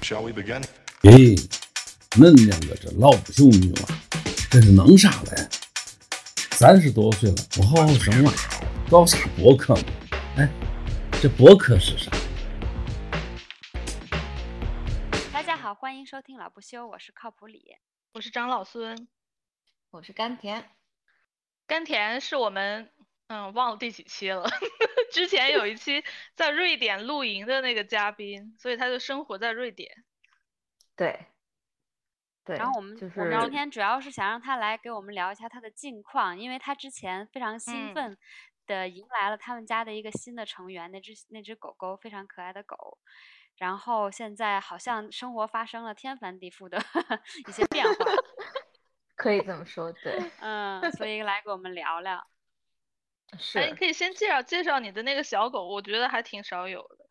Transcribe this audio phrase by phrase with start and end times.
[0.00, 0.62] Shall we begin?
[1.02, 1.36] 咦，
[2.12, 3.88] 恁两个这老不休女娃，
[4.50, 5.48] 这是弄啥嘞？
[6.52, 8.32] 三十多岁了，不好好生娃，
[8.90, 9.82] 搞啥博客嘛？
[10.36, 10.48] 哎，
[11.20, 12.10] 这博客是啥？
[15.32, 17.76] 大家好，欢迎收听老不休，我是靠谱李。
[18.14, 19.08] 我是张老孙，
[19.90, 20.70] 我是甘甜，
[21.66, 22.90] 甘甜是我们
[23.28, 24.44] 嗯忘了第几期了，
[25.12, 26.02] 之前有一期
[26.34, 30.04] 在瑞典露营的那个嘉宾，所以他就生活在瑞典。
[30.96, 31.26] 对，
[32.44, 32.56] 对。
[32.56, 38.18] 然后我们就是我们今天主要是想让他来给我们聊一下他的近况，因为他之前非常兴嗯奋
[38.66, 42.98] 的迎来了他们家的一个新的成员，那只那只狗狗非常可爱的狗。
[43.58, 46.78] 然后现在好像生活发生了天翻地覆的
[47.46, 47.94] 一些变化，
[49.14, 52.26] 可以这么说，对，嗯，所以来给我们聊聊。
[53.54, 57.06] 哎，你，可以先介绍介绍你的那个小狗，我觉得还挺少有的。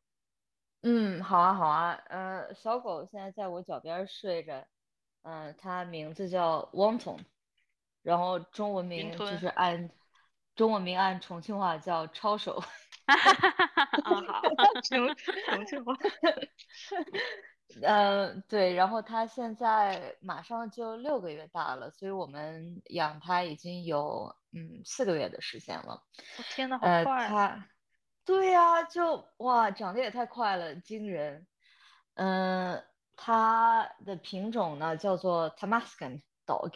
[0.83, 4.65] 嗯，好啊，好啊，呃，小狗现在在我脚边儿睡着，
[5.23, 7.19] 嗯、它名字叫汪总，
[8.01, 9.91] 然后中文名就是按
[10.55, 12.59] 中文名按重庆话叫抄手，
[13.05, 13.85] 哈哈哈！
[13.85, 14.41] 哈啊，好，
[14.81, 15.93] 重重庆话，
[17.81, 26.03] 呃，对，然后它现在马上就六个月大了，所以我们养它已经有嗯四个月的时间了。
[26.37, 27.29] 我天呐，好呃，快啊！
[27.29, 27.67] 它，
[28.25, 31.45] 对呀，就哇，长得也太快了，惊人。
[32.15, 32.83] 嗯、
[33.15, 36.73] 它的品种呢叫做 Tamascan Dog，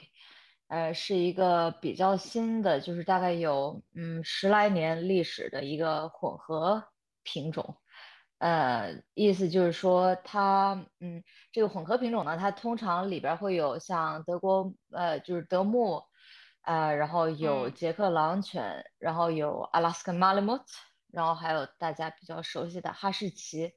[0.68, 6.88] 呃，是一个比较新的，就是大概有嗯十来年历史的一个混合
[7.24, 7.78] 品种。
[8.38, 16.04] 呃，意思就是说它，嗯，这个混合品种呢，它通常里边儿会有像德国，呃，就是德牧，
[16.64, 20.66] 呃，然后有嗯捷克狼犬，然后有阿拉斯加马 m 莫特，
[21.12, 23.72] 然后还有大家比较熟悉的哈士奇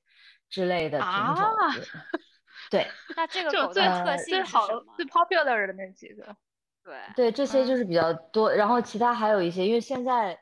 [0.48, 1.46] 之类的品种。
[1.46, 1.72] 啊
[2.70, 2.86] 对
[3.16, 4.92] 那这个就最特呃最性是好什么？
[4.96, 6.36] 最 popular 的那几个。
[6.84, 10.38] 对，对，这些就嗯是比较多，然后其他还有一些，因为现在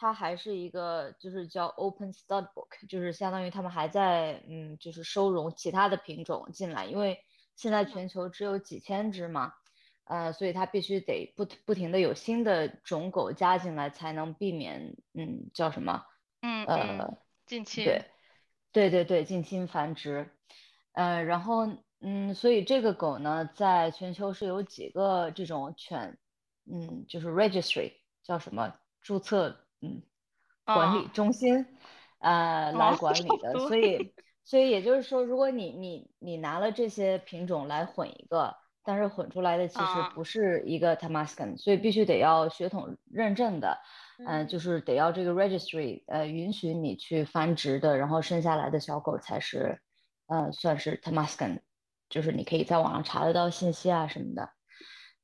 [0.00, 7.18] 它还是一个就是叫 open stud book，就是相当于他们还在嗯，就是收容其他的品种进来，因为
[7.54, 9.52] 现在全球只有几千只嘛，
[10.04, 16.06] 呃，所以它必须得不不停的有新的种狗加进来，才能避免嗯叫什么
[16.40, 17.84] 嗯呃嗯，近亲。
[17.84, 18.04] 对，
[18.72, 20.34] 对对对，近亲繁殖，
[20.92, 21.66] 呃，然后
[22.00, 26.16] 嗯，所以这个狗呢，在全球是有几个这种犬，
[26.64, 30.02] 嗯，就是 registry 叫什么注册，嗯，
[30.64, 31.66] 管理啊中心，
[32.18, 34.14] 呃，来哦管理的，多所以
[34.44, 38.54] 所以也就是说，如果你你你拿了这些品种来混一个，
[38.84, 43.78] 但是混出来的其实啊不是一个 Tamascan，所以必须得要血统认证的。
[44.18, 49.80] 嗯，嗯就是得要这个 registry，呃，允许你去繁殖的，然后生下来的小狗才是，
[50.26, 51.60] 呃，算是 Tamascan，
[52.10, 54.50] 就是你可以在网上查得到信息啊什么的。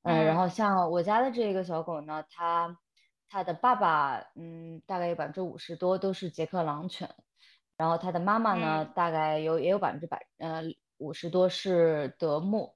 [0.02, 2.78] 嗯，然嗯后像我家的这个小狗呢，它
[3.28, 7.14] 它的爸爸，嗯，大概有百分之五十多都是捷克狼犬，
[7.76, 10.62] 然后他的妈妈呢，嗯大概有也有百分之百，呃，
[10.98, 12.74] 五十多是德牧。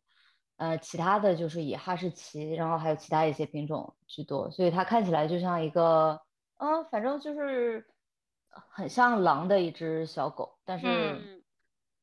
[0.56, 6.20] 呃，其他的就是以哈士奇，然后还有其他一些品种居多，所以它看起来就像一个，
[6.58, 7.86] 嗯，反正就是
[8.50, 11.42] 很像狼的一只小狗，但是，嗯，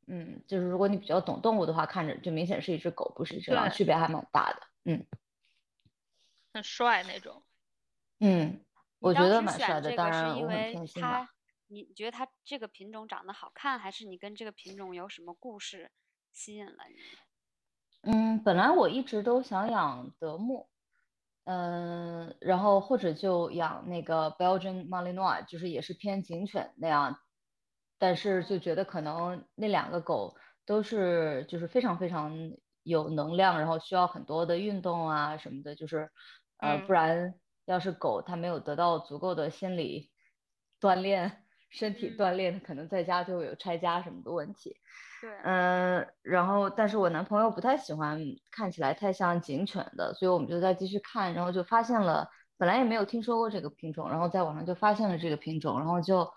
[0.08, 4.62] 嗯，就是如果你比较懂动物的话，看着就明显是一只狗，不是一只狼，区别还蛮大的。
[4.85, 5.06] 嗯
[6.56, 7.44] 很帅那种。
[8.19, 8.63] 嗯，你
[9.00, 11.25] 我觉得蛮帅的，当然我很因为偏心嘛。
[11.25, 11.29] 它，
[11.67, 15.91] 你觉得它这个品种长得好看，还是你跟这个品种有什么故事
[16.31, 18.11] 吸引了你？
[18.11, 20.69] 嗯，本来我一直都想养德牧，
[21.44, 27.19] 嗯，然后或者就养那个 Belgian Malinois，就是也是偏警犬那样，
[27.97, 30.35] 但是就觉得可能那两个狗
[30.66, 32.53] 都是就是非常非常
[32.84, 36.09] 有能量，然后需要很多的运动啊什么的，就是
[36.57, 37.34] 呃，不嗯然
[37.67, 40.09] 要是狗它没有得到足够的心理
[40.81, 44.75] 锻炼、身体嗯锻炼，可能在家就会有拆家什么的问题。
[45.22, 48.19] 对，嗯，然后但是我男朋友不太喜欢
[48.52, 56.31] 看起来太像警犬的，所以我们就再继续看，然后就发现了，本来也没有听说过这个品种，然后在网上就发现了这个品种，然后就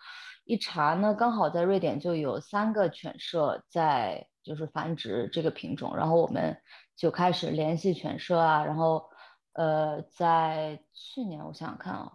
[0.44, 6.56] 一查呢，刚好在瑞典就有三个犬舍在就是繁殖这个品种，然后我们
[6.96, 9.09] 就开始联系犬舍啊，然后
[9.60, 12.12] 呃，在去年我想想看啊，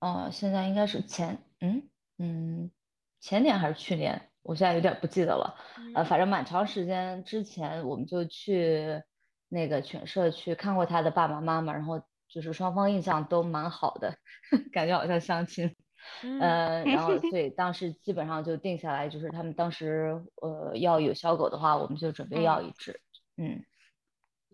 [0.00, 2.70] 呃，现在应该是前嗯嗯
[3.18, 5.56] 前年还是去年，我现在有点不记得了。
[5.94, 9.02] 呃，嗯反正蛮长时间之前，我们就去
[9.48, 14.18] 那个犬舍去看过他的爸爸妈妈，然后就是双方印象都蛮好的，
[14.70, 15.74] 感觉好像相亲。
[16.22, 23.00] 嗯，然后所以当时基本上就定下来，就是他们当时呃要有小狗的话，我们就准备要一只，
[23.38, 23.64] 嗯。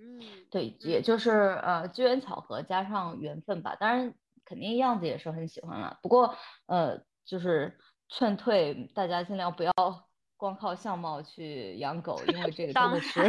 [0.01, 4.15] 嗯，对，也就是呃机缘巧合加上缘分吧，当然
[4.45, 5.99] 肯定样子也是很喜欢了。
[6.03, 6.37] 不过
[6.67, 7.77] 呃就是
[8.09, 9.73] 劝退大家尽量不要
[10.39, 13.21] 光靠相貌去养狗，因为这个真的是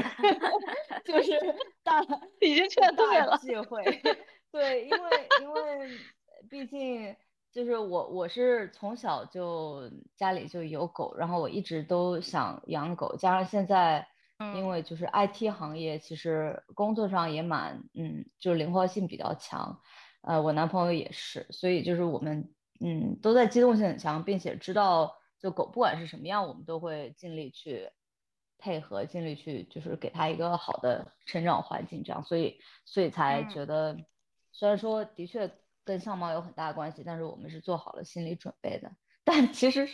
[1.03, 1.39] 就是
[1.83, 2.01] 大
[2.39, 3.83] 已经劝退了忌讳。
[4.51, 5.89] 对，因为因为
[6.51, 7.15] 毕竟
[7.51, 14.07] 就是我我是从小就家里就有狗，然后我一直都想养狗，加上现在。
[14.55, 19.81] 因为就是 IT 行业，其实工作上也蛮，嗯，就是灵活性比较强，
[20.21, 22.49] 呃，我男朋友也是，所以就是我们，
[22.79, 27.89] 嗯，都在机动性很强，并且知道就狗不管是什么样，我们都会尽力去
[28.57, 33.97] 配合，尽力去就是给它一个好的成长环境，这样，所以所以才觉得，
[34.53, 35.51] 虽然说的确
[35.83, 38.89] 跟相貌有很大关系，但是我们是做好了心理准备的，
[39.25, 39.89] 但其实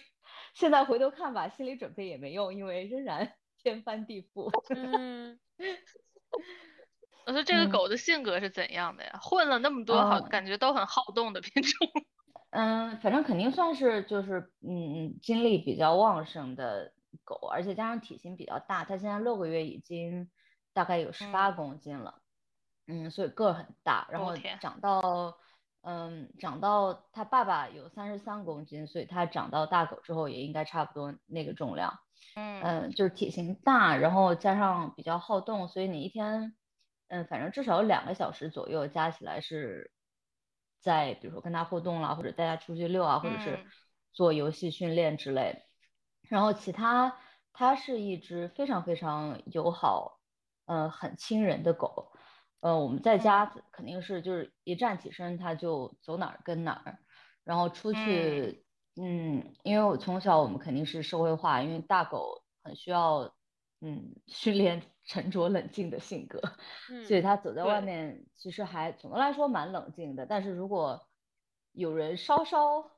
[0.54, 3.34] 现在回头看吧，心理准备也没用，因为仍然。
[3.66, 4.52] 天翻地覆。
[4.70, 5.40] 嗯，
[7.26, 9.18] 我说这个狗的性格是怎样的呀？
[9.20, 11.90] 混了那么多，好感觉都很好动的品种。
[12.52, 20.30] 嗯，反正肯定算是就是嗯嗯精力比较旺盛的狗，而且加上体型比较大，它现在六个月已经
[20.72, 22.22] 大概有十八公斤了。
[22.86, 25.40] 嗯，所以个儿很大，然后长到
[25.88, 32.00] 嗯长到它爸爸有三十三公斤，所以它长到大狗之后也应该差不多那个重量。
[32.36, 36.56] 嗯就是体型大，然后加上比较好动，所以你一天，
[37.08, 39.92] 嗯，反正至少有两个小时左右，加起来是
[40.82, 43.66] 在，比如说跟它互动啦，或者带它出去遛啊，或者是
[44.12, 45.64] 做游戏训练之类。
[46.28, 47.16] 然后其他，
[47.54, 50.20] 它是一只非常非常友好，
[50.66, 52.12] 呃，很亲人的狗。
[52.66, 56.98] 呃，我们在家肯定是就是一站起身，它就走哪儿跟哪儿，
[57.44, 58.66] 然后出去。
[58.96, 63.36] 嗯，因为我从小我们肯定是社会化，因为大狗很需要
[63.82, 66.42] 嗯训练沉着冷静的性格，
[67.06, 70.26] 所以它走在外面其实还总的来说蛮冷静的。
[70.26, 71.08] 但是如果
[71.72, 72.90] 有人稍稍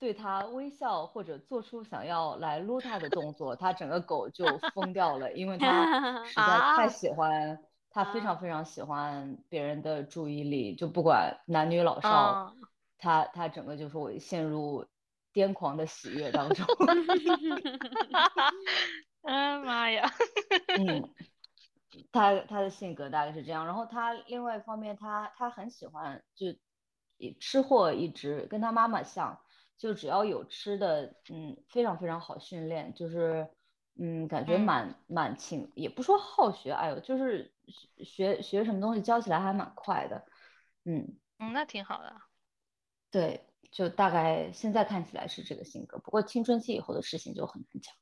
[0.00, 7.60] 对它微笑或者做出想要来撸它的动作，它整个狗就疯掉了，因为它 实在太喜欢，
[7.92, 12.56] 它非常非常喜欢别人的注意力，就不管男女老少，
[12.98, 14.86] 他他整个就是我陷入。
[15.34, 16.66] 癫狂的喜悦当中，
[19.22, 20.06] 嗯妈呀，
[20.76, 21.08] 嗯，
[22.12, 26.48] 他他的性格大概是这样，然后他另外一方面，他他很喜欢就
[27.40, 29.40] 吃货，一直跟他妈妈像，
[29.78, 33.48] 就只要有吃的，嗯，非常非常好训练，就是
[33.98, 37.52] 嗯，感觉蛮蛮勤，也不说好学，哎呦，就是
[37.98, 40.26] 学学什么东西教起来还蛮快的，
[40.84, 42.14] 嗯嗯，那挺好的，
[43.10, 43.48] 对。
[43.70, 47.94] 就大概现在看起来是这个性格，不过青春期以后的事情就很难讲。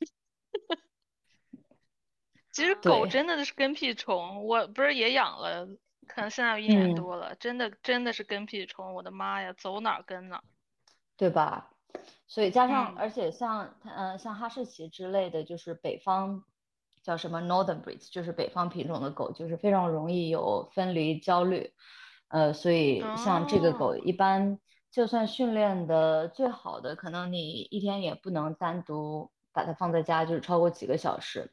[2.52, 5.66] 其实狗真的是跟屁虫，我不是也养了，
[6.06, 10.40] 可能现在有一年多了，真的真的是跟屁虫，我的妈呀，走哪跟哪，
[11.16, 11.72] 对吧？
[12.26, 16.44] 所以加上，而且像嗯像哈士奇之类的，就是北方
[17.02, 21.72] 叫什么 Northern breeds，就是北方品种的狗，就是非常容易有分离焦虑。
[22.28, 24.58] 呃，所以像这个狗，一般
[24.90, 31.52] 就算训练的最好的，可能你一天也不能单独把它放在家，就是超过几个小时。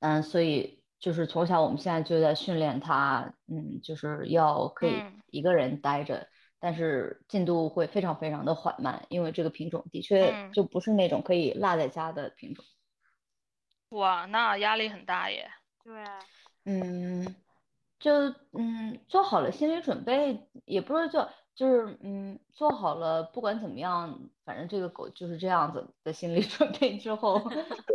[0.00, 12.64] 嗯，所以就是从小我们现在就在训练它，嗯，就是要可以一个人待着，但是进度会非常非常的缓慢，因为这个品种的确就不是那种可以落在家的品种。
[13.90, 15.50] 哇，那压力很大耶。
[15.84, 16.04] 对。
[16.64, 17.34] 嗯。
[17.98, 18.12] 就
[18.52, 27.40] 嗯，做好了心理准备，也不是做，就是嗯，做好了不管怎么样，反正这个狗就是这样子的心理 准备之后，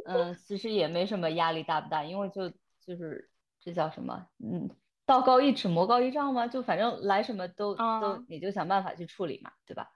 [0.06, 2.50] 嗯，其实也没什么压力大不大，因为就
[2.84, 4.68] 就是这叫什么，嗯，
[5.12, 9.92] 道高一尺魔高一丈吗，就反正来什么都都你就想办法去处理嘛，对吧？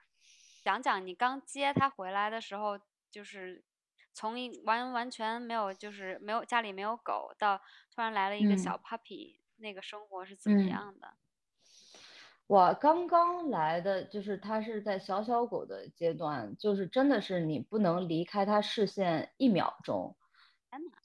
[0.63, 2.79] 讲讲你刚接他回来的时候，
[3.09, 3.63] 就是
[4.13, 7.57] 从一完完全没有，就是没有家里没有狗，到
[7.93, 9.37] 突然来了一个小 puppy。
[9.57, 11.13] 那个生活是怎么样的？
[12.45, 20.17] 我刚刚来的，就是它是在小小狗的阶段，就是真的是你不能离开它视线一秒钟，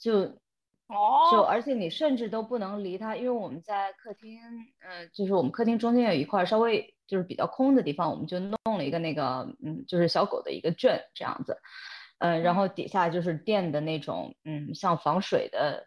[0.01, 0.37] 就
[0.91, 4.39] 哦，就而且你甚至都不能离它，因为我们在客厅，
[4.81, 11.59] 嗯，就是我们客厅中间有一块稍微就是比较空的地方，我们就弄了一个那个，嗯，就是小狗的一个圈这样子，
[12.19, 15.87] 嗯，然后底下就是垫的那种，嗯，像防水的。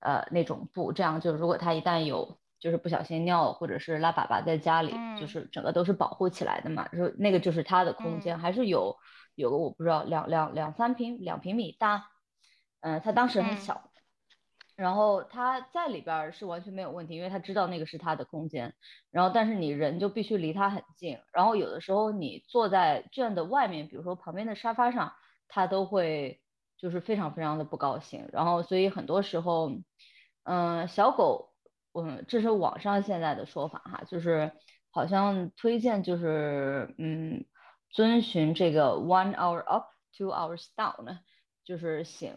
[0.00, 5.26] 呃，那种布，这样就如果它一旦有就是不小心尿或者是拉粑粑在家里，就嗯。
[5.26, 8.38] 是整个都是保护起来的嘛，就那个就是它的空间，嗯。
[8.38, 8.94] 还是有
[9.34, 12.04] 有个我不知道两两两三平两平米大，
[12.82, 13.56] 嗯、他当时很嗯。
[13.56, 13.92] 小，
[14.76, 18.74] 然后他在里边是完全没有问题，因为他知道那个是他的空间。
[19.10, 21.18] 然后，但是你人就必须离他很近。
[21.32, 25.12] 然后有的时候你坐在圈的外面，比如说旁边的沙发上，
[25.48, 26.40] 他都会
[26.76, 28.28] 就是非常非常的不高兴。
[28.32, 29.70] 然后，所以很多时候，
[30.42, 31.52] 嗯、小狗，
[31.92, 34.52] 嗯，这是网上现在的说法哈，就是
[34.90, 37.44] 好像推荐就是嗯，
[37.90, 39.86] 遵循这个 one hour up,
[40.18, 41.18] two hours down，
[41.64, 42.34] 就是醒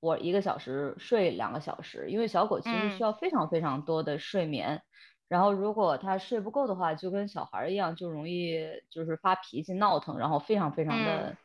[0.00, 3.02] 我一个小时睡两个小时，因为小狗其实需嗯。
[3.02, 4.82] 要非常非常多的睡眠，
[5.28, 8.58] 然后如果它睡不够的话，就跟小孩儿一样，就容易
[8.90, 11.38] 就是发脾气、闹腾，然后非常非常的，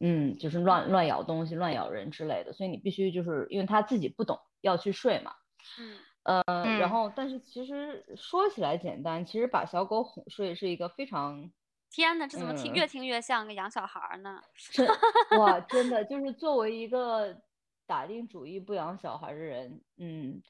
[0.00, 5.32] 嗯，就是乱乱咬东西、乱咬人之类的，所以你必须就是因为它自己不懂要去睡嘛，
[5.76, 6.04] 嗯。
[6.24, 6.90] 呃，然嗯。
[6.90, 11.52] 后但是其实说起来简单，其实把小狗哄睡是一个非常
[11.92, 12.86] 天呐，这怎么听嗯越。
[12.86, 14.40] 听越像个养小孩儿呢？
[14.70, 14.86] 真
[15.30, 17.42] 哇，真的就是作为一个
[17.86, 20.42] 打定主意不养小孩的人，嗯，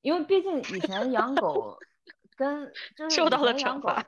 [0.00, 1.78] 因为毕竟以前养狗
[2.36, 4.04] 跟就是以受到了惩罚，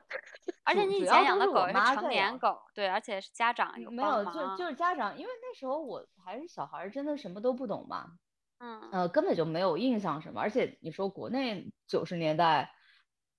[0.63, 8.17] 而且你以前养的狗是成年狗，对，而且是家长有没有，就，就是家长，因为那时候我还是小孩儿，真的什么都不懂嘛，
[8.59, 8.89] 嗯。
[8.91, 12.71] 呃，根本就没有印象什么，而且你说国内九十年代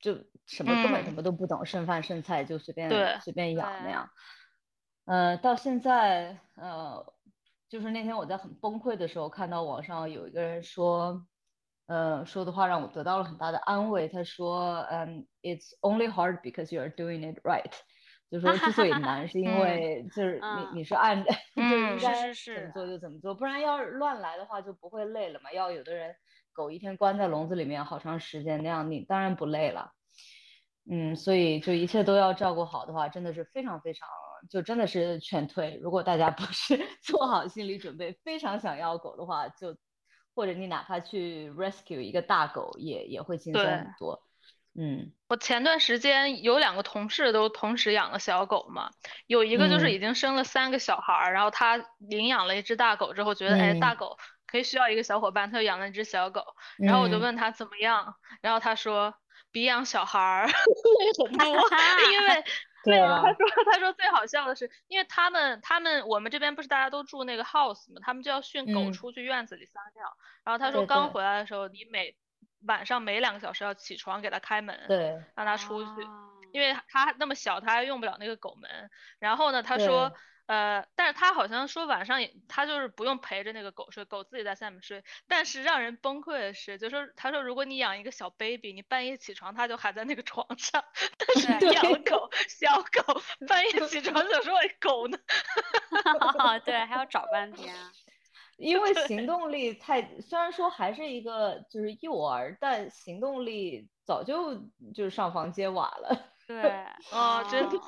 [0.01, 1.15] 就什么根本什嗯。
[1.15, 4.11] 么都不懂，剩饭剩菜就随便对随便养那样，
[5.05, 7.15] 呃，到现在呃，
[7.69, 11.27] 就是那天我在很崩溃的时候，看到网上有一个人说，
[11.87, 14.09] 呃，说的话让我得到了很大的安慰。
[14.09, 17.73] 他说，嗯，It's only hard because you are doing it right。
[18.31, 21.23] 就说之所以难， 是因嗯为就是嗯你你是按
[21.55, 25.53] 就是应该是是怎么做就怎么做，不然要是乱来的话就不会累了嘛。
[25.53, 26.17] 要有的人
[26.53, 29.93] 狗一天关在笼子里面好长时间，那样你当然不累了。
[30.91, 34.09] 嗯，所以就一切都要照顾好的话，真的是非常非常，
[34.51, 35.79] 就真的是劝退。
[35.83, 39.77] 如果大家不是 做好心理准备，非常想要狗的话，就
[40.35, 44.23] 或者你哪怕去 rescue 一个大狗，也也会轻松很多。
[44.79, 45.13] 嗯。
[45.29, 48.91] 我前段时间有两个同事都同时养了小狗嘛，
[49.27, 49.93] 有一个就是嗯。
[49.93, 53.81] 已经生了三个小孩儿，然后他领养了一只大狗之后，觉得哎嗯。
[53.81, 56.45] 大狗可以需要一个小伙伴，他就养了一只小狗，
[56.79, 57.21] 然后我就嗯。
[57.23, 59.13] 问他怎么样，然后他说
[59.51, 60.53] 比养小孩儿累
[61.25, 61.59] 很多，
[62.13, 62.45] 因为
[62.87, 63.21] 对啊。
[63.23, 68.93] 他说他说最好笑的是，因为他们他们我们这边不是大家都住那个 house 嘛，他们就要训狗嗯。
[68.93, 70.05] 出去院子里撒尿，
[70.45, 72.17] 然后他说刚回来的时候，你每
[72.67, 75.45] 晚上每两个小时要起床给他开门，对让。
[75.47, 78.71] 他出去，哦因为他那么小，他还用不了那个狗门。
[79.19, 80.17] 然后呢，他说对，
[80.47, 85.05] 呃，但是他好像说晚上也，他就是不用陪着那个狗睡，狗自己在下面睡。
[85.27, 90.85] 但是让人崩溃的是，就说他说如果你养一个小 baby，你半夜起床它就还在那个床上，
[91.19, 95.19] 但是养了狗，小狗 半夜起床想说哎狗呢？
[96.65, 97.75] 对，还要找半天。
[98.57, 104.55] 因为行动力太，虽然说还是一个就是幼儿，但行动力早就
[104.95, 106.33] 就是上房揭瓦了。
[106.47, 107.79] 对，哦真的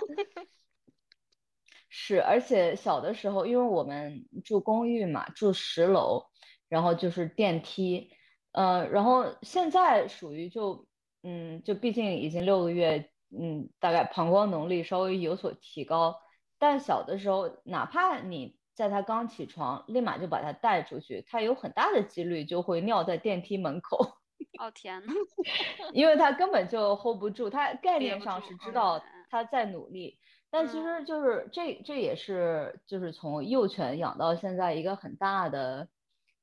[1.89, 6.27] 是，而且小的时候，因为我们住公寓嘛，住十楼，
[6.69, 8.11] 然后就是电梯，
[8.53, 10.87] 呃，然后现在属于就，
[11.23, 16.15] 嗯，就毕竟已经六个月，嗯，大概膀胱能力稍微有所提高，
[16.59, 24.19] 但小的时候，哪怕你在他刚起床，立马就把他带出去，他有很大的几率就会尿在电梯门口。
[24.61, 25.13] 哦天呐，
[25.93, 30.17] 因为他根本就 hold 不住，他概念上是知嗯道他在努力，
[30.51, 35.89] 但其实就是这这也是就是从幼犬养到现在一个很大的，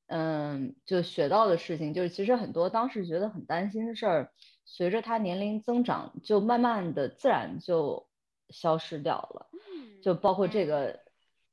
[0.06, 4.32] 嗯，就学到的事情，就是其实很多当时觉得很担心的事儿，
[4.64, 8.08] 随着它年龄增长，就慢慢的自然就
[8.50, 11.06] 消失掉了，嗯就包括这嗯个。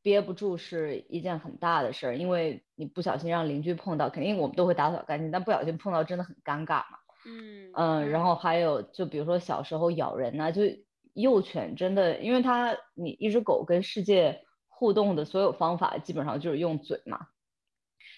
[0.04, 6.98] 憋不住是一件很大的事儿，因为你不小心让邻居碰到，肯定我们都会打扫干净，但不小心碰到真的很尴尬嘛。
[7.26, 10.64] 嗯嗯，然嗯后还有就比如说小时候咬人呐、就
[11.14, 17.28] 幼犬真的，因为它你一只狗跟世界互动的所有方法基本上就是用嘴嘛，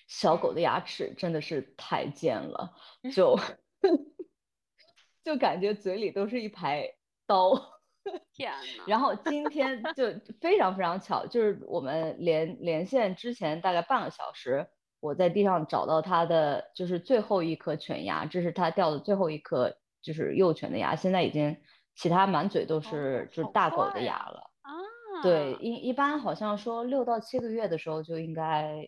[0.07, 2.73] 小狗的牙齿真的是太尖了，
[3.13, 3.39] 就
[5.23, 6.89] 就感觉嘴里都是一排
[7.27, 7.73] 刀。
[8.33, 14.67] 天呐，然后今天就非常非常巧，就是我们连连线之前大概半个小时，
[14.99, 21.57] 我在地上找到它的就是最后一颗犬牙，这是它掉的最后一颗就是幼犬的牙，现在已经
[21.95, 24.51] 其他满嘴都是就是大狗的牙了。
[24.61, 24.71] 啊，
[25.23, 28.87] 对，一一般好像说六到七个月的时候就应该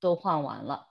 [0.00, 0.88] 都换完了。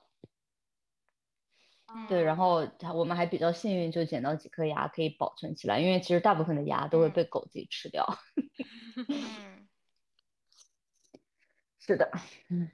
[2.10, 8.06] 对，然后它我们还比较幸运，就捡到几颗牙可以保存起来，因为其实大部分的牙都会被狗自己吃掉。
[9.08, 9.68] 嗯，
[11.80, 12.10] 是的，
[12.50, 12.72] 嗯，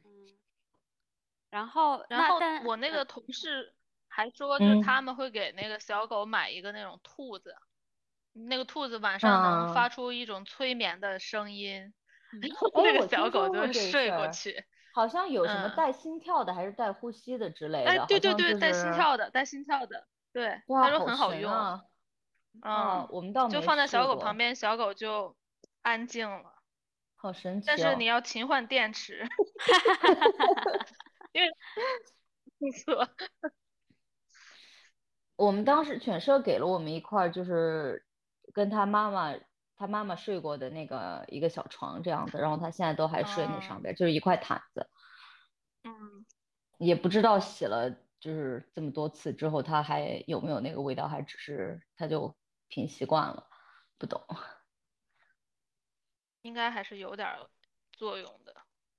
[1.49, 3.73] 然后然后我那个同事。
[4.15, 7.55] 还说，嗯就是他们会给那个小狗买一个那种兔子，
[8.33, 11.93] 那个兔子晚上能啊发出一种催眠的声音，
[12.83, 14.65] 那个小狗就睡过去。
[14.95, 17.89] 好像有什么嗯带心跳的，还是带呼吸的之类的。
[17.89, 21.51] 哎，对对对，带心跳的，带心跳的，对，哇，他说很好用！
[21.51, 21.81] 嗯，
[22.61, 25.35] 啊，我们倒就放在小狗旁，边，小狗就
[25.81, 26.53] 安静了。
[27.15, 29.25] 好神奇但是哦你要勤换电池，
[31.33, 31.49] 因为
[32.59, 33.09] 不错。
[35.35, 38.05] 我们当时犬舍给了我们一块儿，就是
[38.53, 39.33] 跟他妈妈
[39.75, 43.83] 他妈妈睡过的那个一个小床这样子，然后他现在都还睡那上哦。
[43.83, 44.87] 边，就是一块毯子，
[45.85, 46.25] 嗯，
[46.79, 52.35] 也不知道洗了就是这么多次之后，他还有没有那个味道，还只是他就
[52.69, 53.47] 挺习惯了，
[53.97, 54.21] 不懂。
[56.45, 57.49] 应该还是有点儿
[57.93, 58.53] 作用的。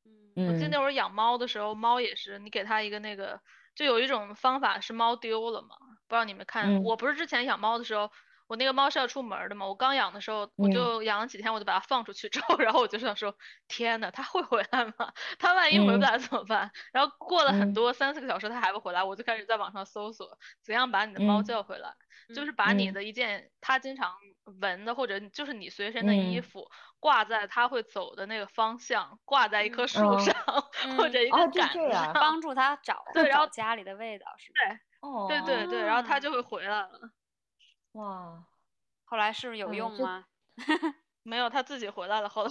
[0.05, 0.77] 嗯我记得嗯。
[0.77, 3.41] 那会儿养猫的时候，猫也是，你给它一个那个，
[3.75, 5.77] 就有一种方法是猫丢了嘛，
[6.09, 6.83] 不知道你们看，嗯。
[6.83, 8.11] 我不是之前养猫的时候，
[8.55, 10.69] 我那个猫是要出门儿的嘛，我刚养的时候，我嗯。
[10.69, 13.35] 就养了几天，我就把它放出去之后， 然后我就想说，
[13.67, 15.13] 天呐，它会回来吗？
[15.41, 16.05] 它万一回不嗯。
[16.05, 16.71] 来怎么办？
[16.93, 17.75] 然后过了很嗯。
[17.75, 21.57] 多三四个小时，它还不回来，我就开始在网上搜索怎样把你的猫嗯。
[21.57, 21.93] 叫回来，
[22.33, 22.93] 就嗯是把你嗯。
[22.93, 24.15] 的一件它经常
[24.61, 26.41] 闻的或者就是你随身的衣嗯。
[26.41, 26.69] 服
[27.01, 30.33] 挂在它会走的那个方向，挂在一棵嗯树哦上
[30.97, 34.59] 或嗯者一个杆子上，帮助它找对然后找家里的味道是吧？
[35.01, 37.11] 哦，对对对，然后它啊就会回来了。
[37.95, 38.45] 哇，
[39.05, 40.27] 后来是不是有用吗？
[41.23, 42.29] 没有，它自己回来了。
[42.29, 42.51] 后来，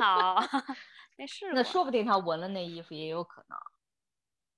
[0.00, 0.36] 好，
[1.16, 1.54] 没试过。
[1.54, 3.58] 那说不定它闻了那衣服也有可能。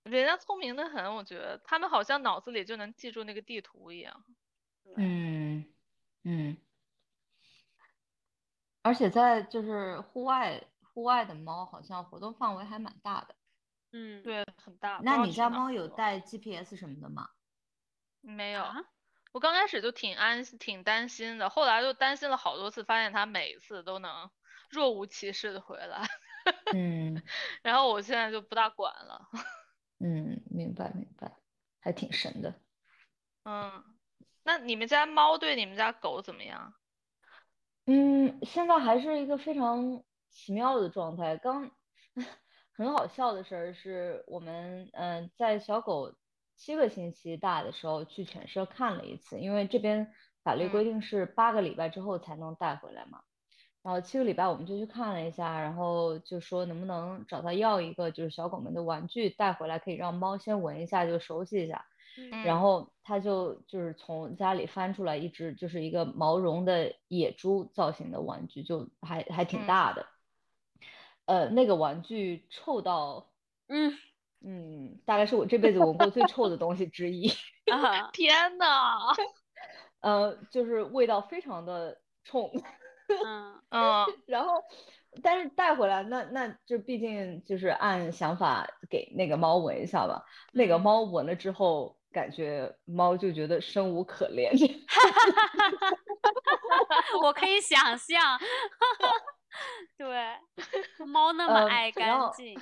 [0.05, 4.25] 人家聪明的很，我觉得他们好像脑子里就能记住那个地图一样。
[4.97, 5.65] 嗯
[6.25, 6.57] 嗯，
[8.83, 10.63] 而且在就是户外，
[10.95, 13.35] 户外的猫好像活动范围还蛮大的。
[13.93, 15.01] 嗯，对，很大。
[15.03, 17.29] 那你家猫有带 GPS 什么的吗？
[18.21, 18.63] 没有？
[18.63, 18.77] 啊
[19.33, 24.31] 我刚开始就挺安挺担心的，后来就担心了好多次，发现它每一次都能
[24.71, 26.07] 若无其事的回来，
[26.75, 27.23] 嗯
[27.63, 29.29] 然后我现在就不大管了。
[30.01, 31.37] 嗯，明白明白，
[31.81, 32.55] 还挺神的。
[33.45, 33.85] 嗯，
[34.43, 36.75] 那你们家猫对你们家狗怎么样？
[37.87, 41.37] 嗯，现在还是一个非常奇妙的状态。
[41.37, 41.71] 刚
[42.73, 46.15] 很好笑的事儿是我们嗯、呃在小狗
[46.61, 50.13] 七个星期大的时候去犬舍看了一次，因为这边
[50.45, 53.23] 法律规嗯定是八个礼拜之后才能带回来嘛。
[53.83, 61.87] 然后七个礼拜我们就去看了一下，然后就说能不能找他要一个就是小狗们的玩具带回来，可以让猫先闻一下就熟悉一下。
[62.19, 70.07] 嗯然后他就就是从家里翻出来一只就是一个毛绒的野猪造型的玩具，就还还挺嗯大的。
[71.25, 73.31] 呃，那个玩具臭到，
[73.69, 73.97] 嗯
[74.45, 77.29] 嗯，大概是我这辈子闻过最臭的东西之一。
[77.71, 78.99] 啊， 天呐！
[80.01, 82.51] 呃，就是味道非常的冲。
[83.25, 84.63] 嗯嗯然后，
[85.23, 90.25] 但是带回来，那那就毕竟就是按想法给那个猫闻一下吧。
[90.53, 94.53] 那个嗯猫闻了之后，感觉猫就觉得生无可恋。
[97.23, 98.39] 我可以想象，
[99.99, 100.07] 对，
[101.07, 102.59] 猫那么嗯爱干净，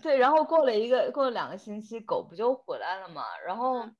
[0.00, 3.24] 对，然后过了一个过了两个星期，狗不就回来了嘛？
[3.44, 3.96] 然后嗯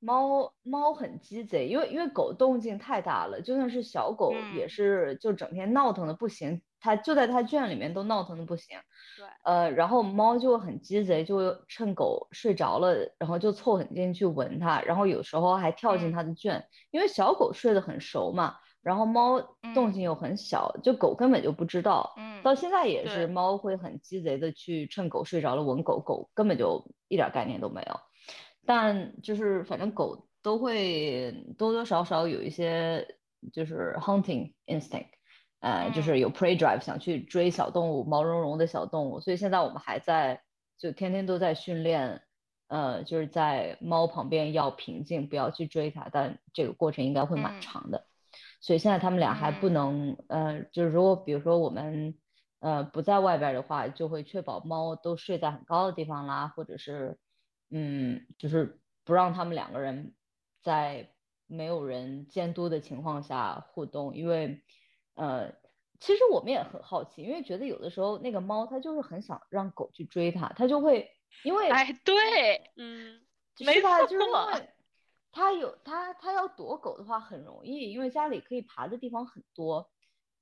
[0.00, 8.76] 猫猫很鸡贼，因为因为狗动静太大了，就算是小狗也嗯是就整天闹腾的不行，它就在它圈里面都闹腾的不行。
[9.16, 19.40] 对，呃，然后猫就很鸡贼，就趁狗睡着了，然后就凑很近去闻它，然后有时候还跳进嗯它的圈，因为小狗睡得很熟嘛，然后猫
[19.74, 22.12] 动嗯静又很小，就狗根本就不知道。
[22.18, 27.98] 嗯到现在也是，猫会很鸡贼的去趁狗睡着了闻狗，狗根本就一点概念都没有。
[28.66, 33.06] 但就是反正狗都会多多少少有一些
[33.52, 35.08] 就是 hunting instinct，
[35.60, 39.20] 呃，就嗯是有 prey drive，想去追小动物，毛茸茸的小动物。
[39.20, 40.42] 所以现在我们还在
[40.76, 42.20] 就天天都在训练，
[42.68, 48.06] 呃，就是在猫旁边要平静，不要去追它，但这个过程应该会蛮嗯长的。
[48.64, 49.72] 所以现在他们俩还不嗯。
[49.74, 52.14] 能，呃，就是如果比如说我们
[52.60, 57.18] 呃不在外边儿的话，就会确保猫都睡在很高的地方啦，或者是
[57.70, 60.14] 嗯，就是不让他们两个人
[60.62, 61.10] 在
[61.46, 64.62] 没有人监督的情况下互动，因为
[65.14, 65.52] 呃，
[66.00, 71.10] 其实我们也很好奇，因为觉得有的时候那个猫它就是很想让狗去追它，它就会
[71.44, 73.20] 因为哎，对，嗯
[73.58, 74.06] 没错？
[74.06, 74.73] 就是因为
[75.34, 79.90] 它有它它要躲狗的话很容易，因为家里可以爬的地方很多，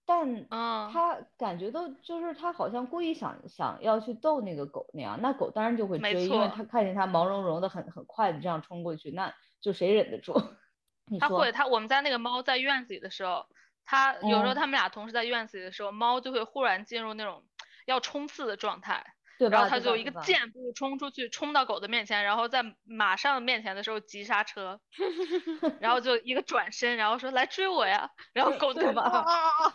[0.05, 6.55] 但嗯，它感觉到就是它好像故意想想要去逗那个狗那样，那狗当然就会没追，因为错。
[6.57, 10.35] 它看见它毛茸茸的很很快的这样冲过去，那就谁忍得住？
[11.11, 13.47] 你说它会，它我们家那个猫在院子里的时候，
[13.85, 17.45] 它有时候嗯它们俩同时在院子里的时候，猫就会忽然进入那种
[17.87, 19.05] 要冲刺的状态，
[19.43, 19.57] 对吧？
[19.59, 24.81] 然后他就一个箭步冲出去，冲到狗的面前，然后在马上面前的时候急刹车，
[25.81, 29.75] 然后就一个转身，然后说来追我呀，然后 狗就对吧啊啊啊，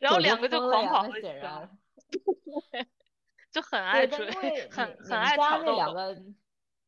[0.00, 1.70] 然后两个就狂跑了， 显然。
[3.50, 4.30] 就很爱追，
[4.70, 5.76] 很很爱们家那挑逗。
[5.76, 6.14] 两个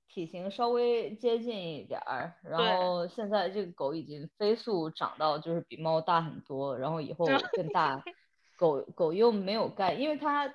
[0.07, 8.03] 体型稍微接近一点儿，然后现在这个狗已经飞速长到就是比猫大很多，然后以后更大，
[8.59, 10.47] 狗狗又没有盖，因为它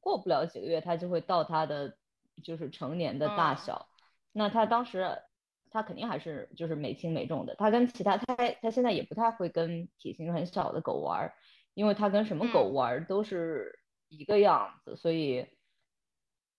[0.00, 1.96] 过不了几个月它就会到它的
[2.42, 3.56] 就是成年的大嗯。
[3.56, 3.88] 小，
[4.32, 5.22] 那它当时
[5.70, 11.34] 它肯定还是就是美轻美重的，它跟其他它它现在也不太会跟体型很小的狗玩儿，
[11.74, 12.74] 因为它跟什么狗嗯。
[12.74, 13.78] 玩儿都是
[14.08, 15.46] 一个样子，所以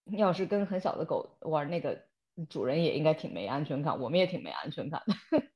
[0.06, 2.06] 要是跟很小的狗玩儿，那个
[2.50, 5.14] 主人也应该挺没安全感，我们也挺没安全感的。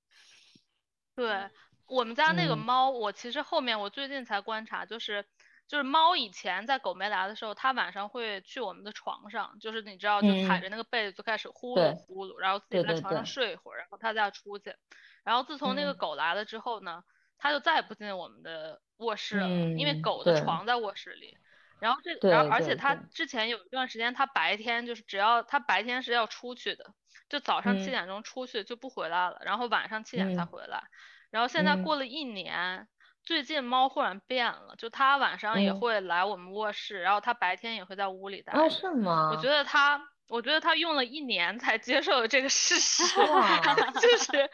[1.18, 1.50] 对，
[1.88, 2.58] 我们家那个嗯。
[2.58, 5.26] 猫，我其实后面我最近才观察，就是
[5.67, 10.62] 就是猫以前在狗没来的时候，它晚上会去我们的床上，就是你知道，就踩嗯。
[10.62, 14.75] 着那个被子就开始呼噜呼噜，然后自己在床上睡一会儿，然后它再出去。
[15.23, 15.95] 然后自从那个嗯。
[15.95, 17.03] 狗来了之后呢，
[17.38, 21.38] 它就再也不进我们的卧室了，因为嗯狗的床在卧室里。
[21.80, 26.93] 然后这，对然后而且它之前有一段时间，它白天就是只要它白天是要出去的，
[27.30, 27.91] 就早上七嗯。
[27.91, 30.47] 点钟出去就不回来了，然后晚上七点才嗯。
[30.47, 30.82] 回来。
[31.30, 31.77] 然后现在嗯。
[31.77, 32.88] 过了一年，
[33.28, 38.70] 最近猫忽然变了，就它晚上也嗯会来我们卧室，然后它白天也会在屋里待啊，着。
[38.70, 39.32] 是吗？
[39.34, 43.04] 我觉得它，我觉得它用了一年才接受了这个事实，
[44.00, 44.50] 就是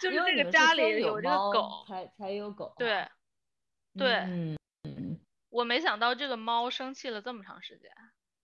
[0.00, 3.06] 就是这个家里有这个狗，才才有狗，对
[3.96, 4.58] 对，嗯
[5.48, 7.88] 我没想到这个猫生气了这么长时间。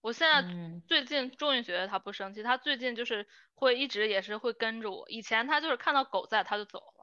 [0.00, 6.97] 我现在嗯最近终于觉得它不生气，它最近就是会一直也是会跟着我，以前它就是看到狗在它就走了。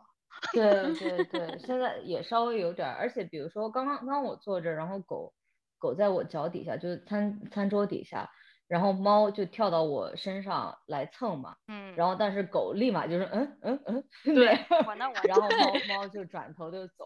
[0.54, 5.34] 对对 对，现在也稍微有点儿，而且比如说刚刚刚刚我坐这，然后狗
[5.78, 8.30] 狗在我脚底下，就是餐餐桌底下，
[8.68, 14.04] 然后猫就跳到我身上来蹭嘛，嗯，然后但是狗立马就是嗯嗯嗯，
[14.36, 17.06] 对那样我那我然后猫 猫就转头就走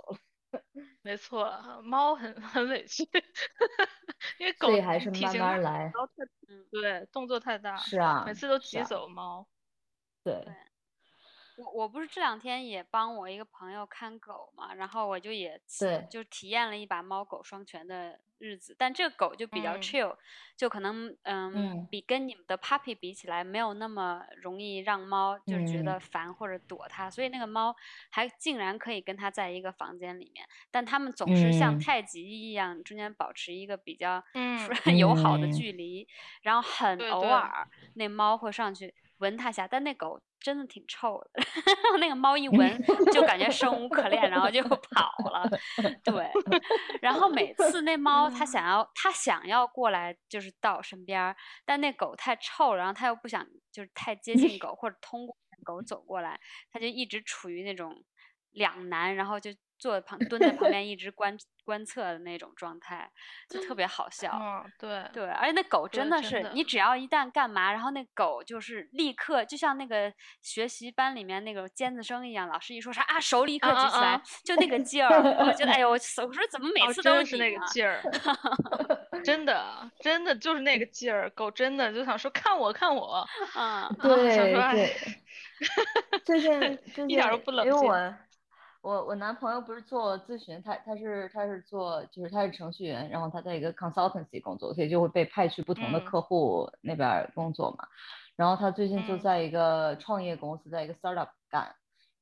[0.52, 0.62] 了，
[1.02, 1.52] 没错，
[1.84, 3.04] 猫很很委屈，
[4.40, 5.92] 因为狗还是慢慢来，
[6.72, 9.48] 对，动作太大，是啊每次都是啊急走猫。
[10.24, 10.46] 对，
[11.60, 16.10] 我我不是这两天也帮我一个朋友看狗嘛，然后我就也体对。
[16.10, 19.78] 就体验了一把猫狗双全的日子，但这个狗就比较嗯。
[19.78, 20.16] chill，、
[20.56, 21.14] 就可能
[21.52, 21.90] 嗯嗯。
[21.90, 26.00] 比跟你们的 puppy 比起来没有那么容易让猫就是觉得嗯。
[26.00, 27.76] 烦或者躲它，所以那个猫
[28.10, 31.86] 还竟然可以跟它在一个房间里面，但它们总是像嗯。
[31.86, 35.50] 太极一样中间保持一个比较嗯 友好的嗯。
[35.50, 36.08] 距离，
[36.42, 41.44] 然后很偶尔那猫会上去闻它一下，但那狗真的挺臭的，
[42.00, 45.50] 那个猫一闻 就感觉生无可恋，然后就跑了。
[46.04, 46.32] 对，
[47.02, 56.40] 然后每次那猫它想要它想要过来就是到我身边，但那狗太臭了，然后它又不想就是太接近狗或者通过狗走过来，
[56.72, 58.04] 它就一直处于那种
[58.52, 63.10] 两难，然后就坐在旁蹲在旁边一直观观测的那种状态，
[63.50, 64.38] 就特别好 笑。
[64.42, 66.64] 嗯，对，对，而且那狗真的真的是你。
[66.64, 70.14] 只要一旦干嘛，然后那狗就是立刻就像那个
[70.44, 75.98] 学习班里面那个尖子生一样，老师一说啥啊，手立刻啊举起来，就那个 劲儿，我觉得哎呦，我我
[76.34, 78.02] 说怎么每哦，次都真是那个劲儿，
[79.24, 84.74] 真的， 真的就是那个劲儿，狗真的就想说看我看我，嗯，啊想对说哎。
[84.74, 84.96] 对，
[86.24, 88.16] 最近最近一点儿都不冷因为静我
[88.82, 97.86] 我我男朋友不是做咨询，他他是他是做就是他是程序员，然后他在一个 consultancy 工作，所以就会被派去不同的嗯客户那边儿工作嘛。
[98.36, 101.76] 然后他最近就嗯在一个创业公司，在一个 startup 干，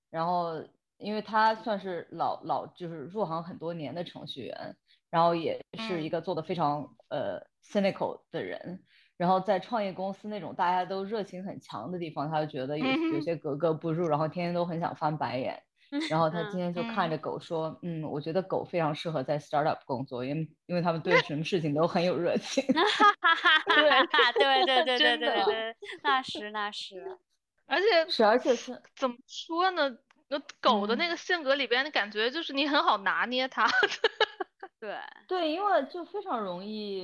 [0.09, 0.63] 然后
[0.97, 4.75] 因为他算是老老就是入行很多年的程序员，
[5.11, 8.83] 然后也是一嗯个做的非常呃 cynical 的人。
[9.15, 15.61] 然后在创业公司那种大家都热情很强的地方，他就觉得有有些格格不入，然后天天都很想翻白眼。
[16.09, 22.63] 然后他嗯今天就看嗯着狗说：“嗯，我觉得狗非常适合在 startup 工作，因为因为他们对什么事情都很有热情。
[22.73, 27.17] 哈哈哈哈对哈， 对对对对对对，那是那是，
[27.67, 29.97] 而且是，而且是怎么说呢？
[30.29, 33.65] 那狗的那嗯个性格里边，的感觉就是你很好拿捏它。
[34.79, 37.01] 对，对，因为就非常容易，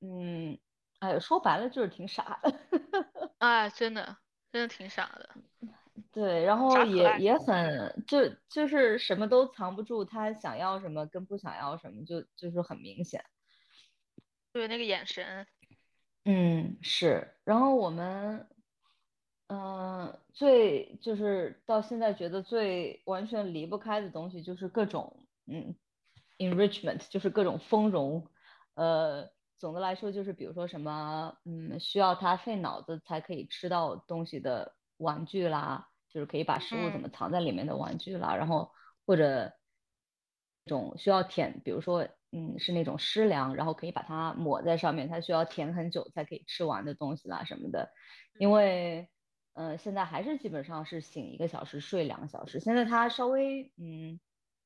[0.00, 0.58] 嗯，
[0.98, 2.52] 哎，说白了就是挺傻的。
[3.38, 4.16] 哎，真的，
[4.52, 5.30] 真的挺傻的。
[6.14, 13.24] 对，然后也也很就就是什么都藏不住，他想要什么跟不想要什么，就就是很明显。
[14.52, 15.44] 对，那个眼神。
[16.24, 17.34] 嗯，是。
[17.42, 18.48] 然后我们，
[19.48, 25.74] 嗯，最就是到现在觉得最完全离不开的东西，就是各种嗯
[26.38, 28.28] ，enrichment，就是各种丰容。
[28.74, 38.70] 呃，总的来说就是比如说什么，嗯，需要他费脑子才可以吃到东西的玩具啦，就是可以把食物怎么藏在里面的玩具啦，然后
[39.04, 39.52] 或者
[40.64, 42.08] 种需要舔，比如说。
[42.36, 47.92] 嗯，是那种湿粮，然后可以把它抹在上面，它需要舔很久才可以吃完的东西啦什么的。
[48.40, 49.08] 因为，
[49.52, 52.58] 嗯，现在还是基本上是醒一个小时，睡两个小时。
[52.58, 54.18] 现在他稍微，嗯，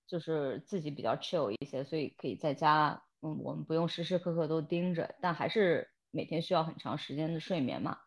[0.06, 7.98] 就是自己比较 chill 一些，所以可以在家，嗯，我们不用时时刻刻都盯着，但还是每天需要很长时间的睡眠嘛。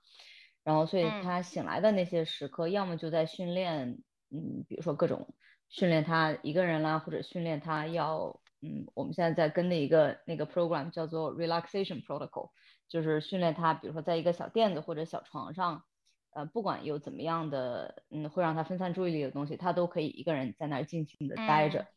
[0.64, 5.34] 然后，所以他醒来的那些时刻，要么就在训练，嗯，比如说各种
[5.70, 8.40] 训练他一个人啦，或者训练他要。
[8.64, 12.52] 嗯，我们现在在跟的一个那个 program 叫做 relaxation protocol，
[12.88, 15.84] 就是训练他，比如说在一个小垫子或者小床上，
[16.30, 21.80] 呃，不管有怎么样的，嗯，会让他分散注意力的东西，他都可以一个人在那儿静静的待着。
[21.80, 21.88] 嗯，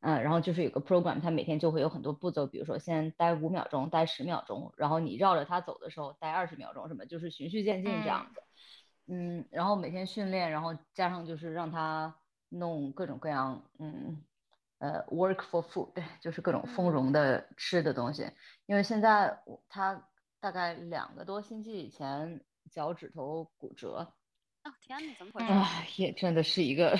[0.00, 8.42] 然后就是有个 program，他每天就会有很多步骤，比如说先待五秒钟，待十秒钟，然后你绕着它走的时候待二十秒钟，什么就是循序渐进这样子。
[9.06, 12.14] 嗯，然后每天训练，然后加上就是让他
[12.48, 14.22] 弄各种各样，嗯。
[14.78, 18.26] 呃，work for food，就是各种丰容的吃的东西。
[18.64, 20.08] 因为现在他
[20.40, 24.14] 大概两个多星期以前脚趾头骨折。
[24.64, 25.52] 哦天哪，怎么回事？
[25.52, 26.98] 啊，也真的是一个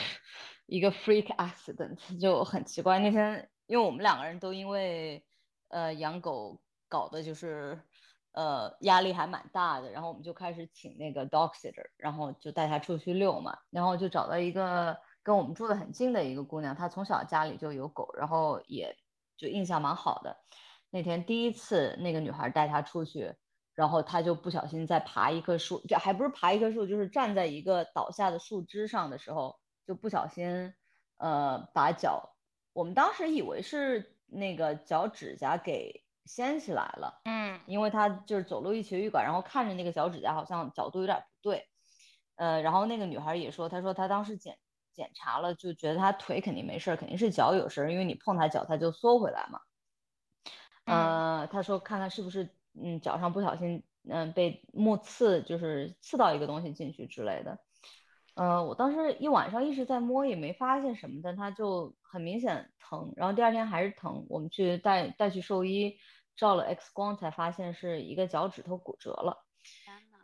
[0.66, 2.99] 一个 freak accident，就很奇怪。
[2.99, 5.25] 那天因为我们两个人都因为
[5.68, 7.81] 呃养狗搞的就是
[8.33, 14.96] 呃压力还蛮大的，然后我们就开始请那个 dog sitter，然后就带他出去遛嘛，然后就找到一个。
[15.23, 18.96] 跟我们住的很近的一个姑娘，她从小家里就有狗，然后也
[19.37, 20.35] 就印象蛮好的。
[20.88, 23.35] 那天第一次那个女孩带她出去，
[23.81, 30.75] 然后他就不小心在爬一棵树，这还不是爬一棵树，就是站在一个倒下的树枝上的时候，就不小心
[31.16, 32.37] 呃把脚，
[32.75, 41.66] 我们当时以为是那个脚趾甲给掀起来了，嗯，因为他就是走路一瘸一拐，然后看着那个脚趾甲好像角度有点不对，
[42.37, 44.59] 呃，然后那个女孩也说，她说她当时检。
[44.93, 49.61] 检查了就觉得她腿肯定没事儿，肯定是脚有事儿，因为你碰她脚她就缩回来嘛。
[50.85, 57.59] 呃，他说看看是不是嗯脚上不小心嗯被木刺，就是刺到一个东西进去之类的。
[58.35, 65.97] 呃，我当时一晚上一直在摸也没发现什么，但它就很明显疼，然后第二天还是疼，我们去带带去兽医
[66.37, 69.45] 照了 X 光才发现是一个脚趾头骨折了。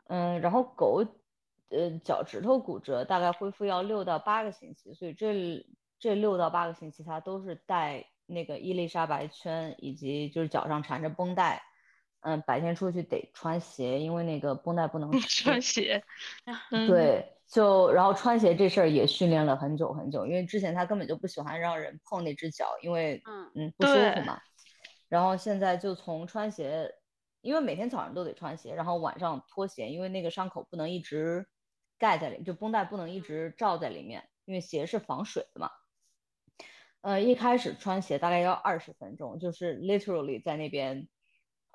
[0.09, 1.05] 嗯，然后狗。
[1.69, 5.67] 呃，脚趾头骨折大概恢复要六到八个星期，所以这
[5.99, 11.61] 这六到八个星期它都是带那个伊丽莎白圈，以及就是脚上缠着绷带。
[12.27, 16.03] 嗯，白天出去得穿鞋，因为那个绷带不能 穿鞋。
[16.71, 24.41] 对，就然后穿鞋这事儿也训练了很久很久，因为之前他根本就不喜欢让人碰那只脚，因为嗯嗯不舒服嘛。
[25.09, 26.93] 然后现在就从穿鞋，
[27.41, 31.47] 因为每天早上都得穿鞋，然后晚上脱鞋，因为那个伤口不能一直。
[31.99, 35.71] 盖在里，就绷带不能一直罩在里面，因为鞋是防水的嘛。
[37.01, 41.09] 呃，一开始穿鞋大概要二十分钟，就是 literally 在那边，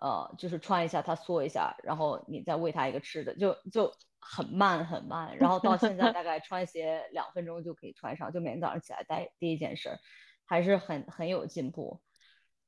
[0.01, 5.37] 呃，就是穿一下它缩一下，然后你再喂它一个吃的，就就很慢很慢。
[5.37, 9.97] 然后到现在大概穿鞋两分钟就可以穿上，就每天早上起来带第一件事，
[10.43, 12.01] 还是很很有进步。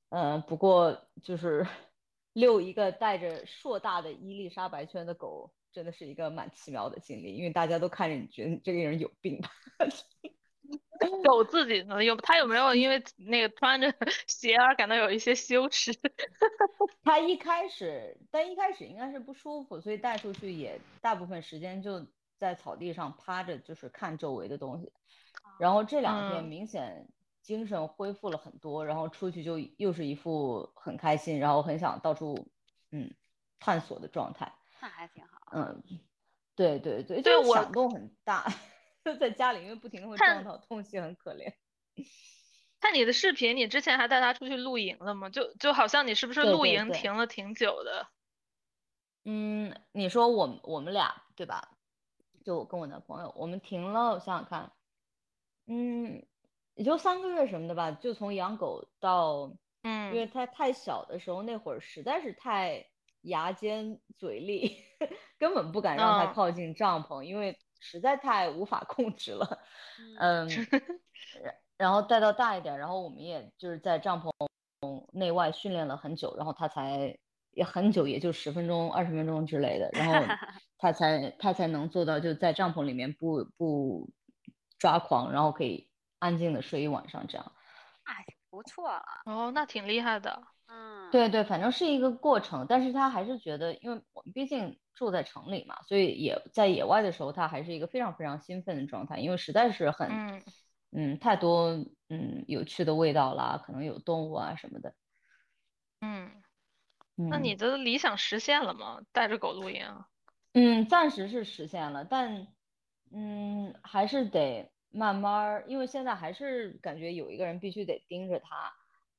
[0.09, 1.67] 嗯，不过就是
[2.31, 5.51] 遛一个带着硕大的伊丽莎白圈的狗。
[5.73, 9.49] 真的是一个蛮奇妙的经历，因为大家都看着你觉得你这个人有病吧？
[11.23, 12.03] 狗自己呢？
[12.03, 13.93] 有他有没有因为那个穿着
[14.27, 15.91] 鞋而感到有一些羞耻？
[17.03, 22.05] 他一开始，但一开始应该是不舒服，所以带出去也大部分时间就
[22.37, 24.91] 在草地上趴着，就是看周围的东西。
[25.59, 27.07] 然后这两天明显
[27.41, 32.47] 精神恢复了很多，然后出去就又是一副很开心，然后很想到处
[32.91, 33.13] 嗯
[33.59, 34.51] 探索的状态。
[34.81, 35.51] 那还挺好。
[35.53, 35.83] 嗯，
[36.55, 38.45] 对对对，就是响动很大，
[39.19, 41.53] 在家里因为不停的会撞到东西，很可怜。
[42.79, 45.29] 看你的视频，你之前还带他出去露营了吗？
[45.29, 48.07] 就就好像你是不是露营停了挺久的？
[49.25, 51.77] 嗯，你说我我们俩对吧？
[52.43, 54.71] 就我跟我男朋友，我们停了，我想想看，
[55.67, 56.25] 嗯，
[56.75, 57.91] 也就三个月什么的吧。
[57.91, 62.89] 就从养狗到，嗯，因为它太小的时候，那会儿实在是太。
[63.23, 64.83] 牙尖嘴利，
[65.39, 69.59] 根本不敢让它靠近帐篷，因为实在太无法控制了。
[70.19, 70.49] 嗯，
[71.77, 74.31] 然后带到大一点，然后我们也就是在帐篷
[75.11, 77.17] 内外训练了很久，然后他才
[77.51, 80.13] 也很久，也就十分钟、二十分钟之类的，然后
[80.79, 84.09] 他才他才能做到就在帐篷里面不不
[84.79, 87.51] 抓狂，然后可以安静的睡一晚上这样。
[88.03, 89.03] 哎，不错了。
[89.25, 90.41] 哦，那挺厉害的。
[90.73, 100.09] 嗯，对对，反正是一个过程，但是他还是觉得，因为我们毕竟住在城里嘛，所以也在野外的时候，他还是一个非常非常兴奋的状态，因为实在是很，
[100.91, 101.69] 嗯，太多
[102.09, 104.95] 嗯有趣的味道啦，可能有动物啊什么的。
[106.01, 106.31] 嗯，
[107.15, 109.01] 那你的理想实现了吗？
[109.11, 109.85] 带着狗露营？
[110.53, 112.47] 嗯，暂时是实现了，但
[113.11, 118.73] 嗯，还是得慢慢，因为现在还是感觉有一个人必须得盯着它，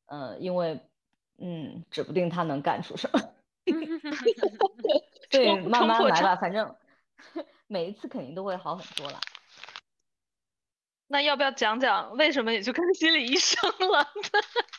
[0.06, 0.80] 嗯，因为。
[1.38, 3.20] 嗯，指不定他能干出什么。
[5.30, 6.74] 对，慢慢来吧，反正
[7.66, 9.18] 每一次肯定都会好很多了。
[11.06, 14.06] 那要不要讲讲为什么也去看心理医生了？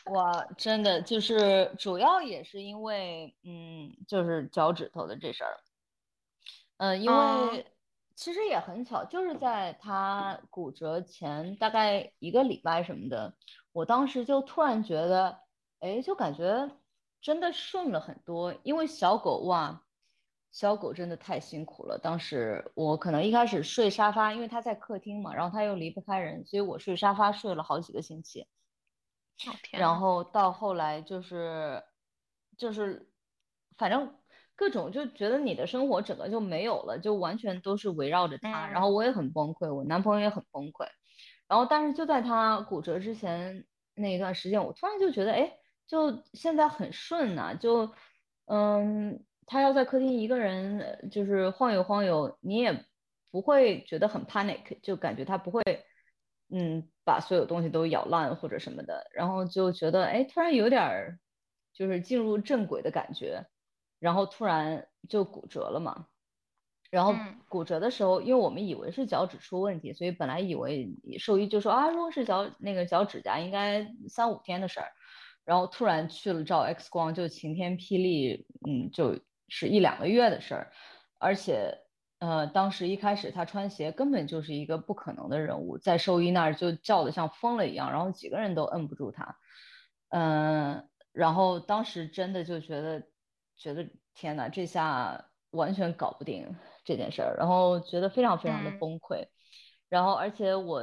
[0.06, 5.60] 我真的就是主要也是因为，嗯，就是脚趾头的这事儿。
[6.78, 7.66] 嗯，因为
[8.14, 13.34] 其实也很巧，就是在他骨折前大概一个礼拜什么的，
[13.72, 15.40] 我当时就突然觉得。
[15.80, 16.70] 哎，就感觉
[17.20, 19.82] 真的顺了很多，因为小狗哇，
[20.50, 21.98] 小狗真的太辛苦了。
[21.98, 28.46] 当时我可能一开始睡沙发，因为它在客厅嘛，然后它又离不开人，所以我睡沙发睡了好几个星期。
[29.72, 31.82] 然后到后来就是
[32.56, 33.12] 就是，
[33.76, 34.18] 反正
[34.54, 38.66] 各种就觉得你的生活整个就没有了，就完全都是围绕着它。
[38.68, 40.86] 然后我也很崩溃，我男朋友也很崩溃。
[41.48, 45.58] 然后但是就在他骨折之前那一段时间，我突然就觉得，哎。
[45.86, 47.92] 就现在很顺呐，就，
[48.46, 52.84] 嗯，他要在客厅一个人就是晃悠晃悠，你也
[53.30, 55.62] 不会觉得很 panic，就感觉他不会，
[56.48, 61.20] 嗯，把所有东西都咬烂或者什么的，然后就觉得，哎，突然有点儿，
[61.72, 63.46] 就是进入正轨的感觉，
[64.00, 66.06] 然后突然就骨折了嘛，
[66.90, 67.14] 然后
[67.48, 74.88] 骨折的时候，因为我们以为是脚趾出问题，所以本来以为兽医就说啊，如果是脚那个脚趾甲，应该三五天的事儿。
[75.46, 80.72] 然后突然去了照 X 光，就晴天霹雳，嗯，就是一两个月的事儿，
[81.20, 81.78] 而且，
[82.18, 89.38] 呃，当时一开始他穿鞋根本就是一个不可能的人物，在兽医那儿就叫的像疯了一样，然后几个人都摁不住他，
[90.08, 93.04] 嗯，然后当时真的就觉得，
[93.56, 99.28] 觉得天哪，这下完全搞不定这件事儿，然后觉得非常非常的崩溃，
[99.88, 100.82] 然后而且我。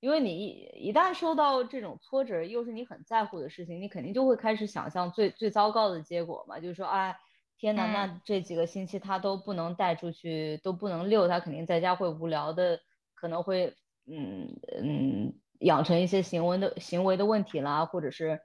[0.00, 6.60] 因为你一一旦受到这种挫折，又是你很在乎的事情，你肯定就会开始想象最最糟糕的结果嘛。
[6.60, 7.16] 就是说，哎，
[7.56, 12.78] 天哪，那这几个星期他都不能带出去，都不能遛，他肯定在家会无聊的，
[13.14, 13.74] 可能会，
[14.06, 14.46] 嗯
[14.82, 18.40] 嗯，养成一些行为的行为的问题啦，或者是，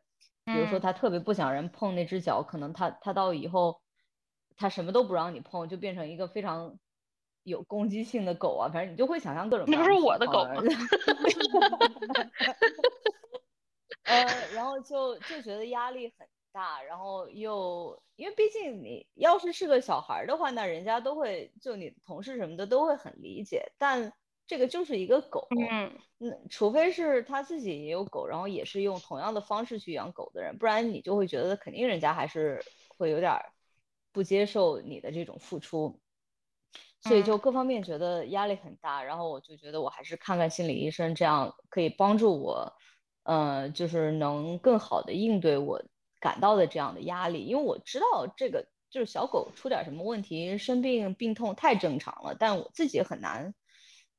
[0.49, 3.81] 比如说他特别不想人碰那只脚，可能他他到以后，
[4.57, 6.79] 他什么都不让你碰，就变成一个非常。
[7.43, 9.65] 有攻击性的狗啊，反正你就会想象各种。
[9.69, 10.62] 那不是我的狗吗？
[14.03, 23.71] 呃，然后就就觉得压力很大，然后又因为毕竟你要是是个小孩的话，那人家都会就你同事什么的都会很理解。
[23.77, 24.12] 但
[24.45, 32.62] 这个就是一个狗，嗯，那除非是他自己也有狗，然后也是用同样的方式去养狗的人，不然你就会觉得肯定人家还是
[32.97, 33.39] 会有点
[34.12, 35.97] 不接受你的这种付出。
[37.05, 42.73] 所以就各方面觉得压力很大，然后我就觉得我还是看看心理医生，这样可以帮助我，
[43.23, 45.83] 呃，就是能更好的应对我
[46.21, 47.43] 感到的这样的压力。
[47.43, 53.53] 因为我知道这个就是小狗出点什么问题，生病病痛太正常了，但我自己很难，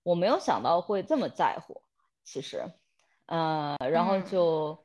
[0.02, 1.80] 我没有想到会这么在乎。
[2.22, 2.70] 其实，
[3.24, 4.84] 呃，然后就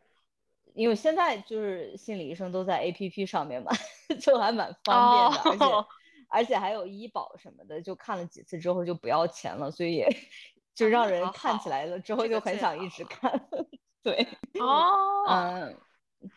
[0.73, 3.73] 因为现在就是心理医生都在 APP 上面嘛，
[4.21, 5.98] 就还蛮方便的，而且。
[6.29, 10.05] 而且还有医保什么的，就看了几次之后就不要钱了，所以
[10.73, 13.49] 就让人看起来了之后就很想一直看。
[14.01, 14.25] 对，
[14.61, 15.77] 哦，嗯，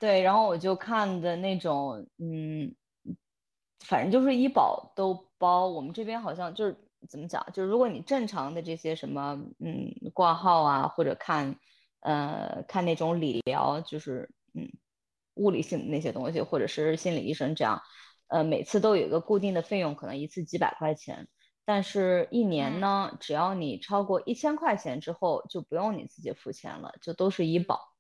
[0.01, 2.75] 对，然后我就看的那种，嗯，
[3.85, 5.69] 反正就是医保都包。
[5.69, 6.77] 我们这边好像就是
[7.09, 11.55] 怎么讲，就是如果你正常的这些什么，嗯，挂号啊，或者看，
[12.01, 14.69] 呃，看那种理疗，就是嗯，
[15.35, 17.81] 物理性的那些东西，或者是心理医生这样。
[18.33, 21.29] 呃，每次都有一个固定的费用，可能一次几百块钱，
[21.67, 27.93] 但是一年呢，只要你超过一千块钱之后，就不用你自己付钱了，就都是医保。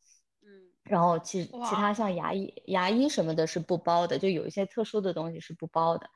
[0.42, 6.08] 嗯然后其其他像牙医、牙医什么的是不包的，就有一些特殊的东西是不包的。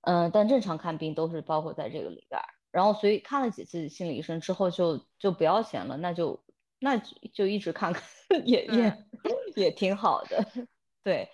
[0.00, 2.40] 嗯，但正常看病都是包括在这个里边。
[2.72, 6.42] 然后所以看了几次心理医生之后就就不要钱了，那就
[6.80, 6.96] 那
[7.32, 8.02] 就一直看看
[8.44, 9.04] 也也
[9.54, 10.44] 也挺好的。
[11.04, 11.28] 对，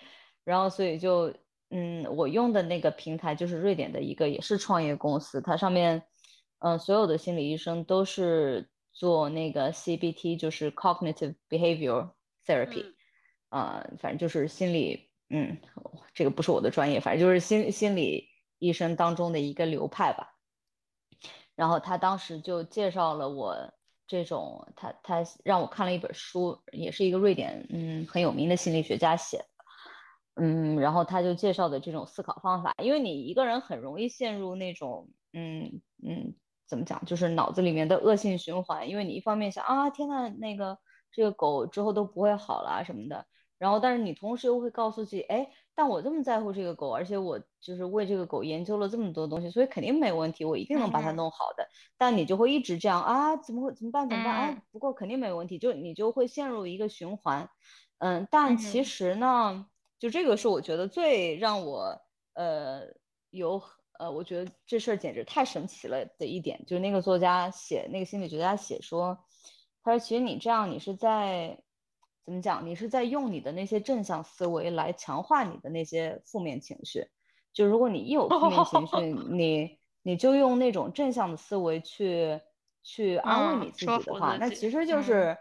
[0.44, 1.32] 然后所以就
[1.74, 6.02] 嗯，我用的那个平台就是瑞典的一个也是创业公司，它上面
[6.58, 12.10] 嗯所有的心理医生都是做那个 CBT，就是 Cognitive Behavior
[12.46, 12.84] Therapy，
[13.48, 15.56] 啊，反正就是心理，嗯，
[16.12, 20.28] 这个不是我的专业，反正就是心心理医生当中的一个流派吧。
[21.54, 23.56] 然后他当时就介绍了我
[24.06, 29.46] 这种，他他让我看了一本书，也是一个瑞典嗯很有名的心理学家写的，
[30.35, 36.35] 嗯，然后他就介绍的这种思考方法，因为你一个人很容易陷入那种嗯嗯
[36.66, 40.78] 怎么讲，就是脑子里面的恶性循环，因为你一方面想啊天呐，那个
[41.11, 43.26] 这个狗之后都不会好了什么的，
[43.59, 45.49] 然后但是你同时又会告诉自己，哎。
[45.74, 51.66] 但我这么在乎这个狗，而且我就是为这个狗研究了这么多东西，所以肯定没问题，我一定能把它弄好的。
[51.97, 53.35] 但你就会一直这样啊？
[53.39, 53.72] 怎么会？
[53.72, 54.07] 怎么办？
[54.07, 54.35] 怎么办？
[54.35, 57.49] 哎，不过肯定没问题，就你就会陷入一个循环。
[58.01, 59.64] 嗯，但其实呢，
[60.03, 61.96] 就这个是我觉得最让我
[62.34, 62.82] 呃
[63.30, 63.62] 有
[64.00, 69.16] 呃，我觉得这事儿简直太神奇了的一点，就是那个作家写那个心理学家写说，
[69.84, 71.57] 他说其实你这样你是在。
[72.24, 72.64] 怎么讲？
[72.64, 77.09] 你是在用你的那些正向思维来强化你的那些负面情绪。
[77.53, 78.96] 就如果你一有负面情绪，
[79.34, 82.40] 你你就用那种正向的思维去
[82.84, 85.36] 去安慰你自己的话，那其实就是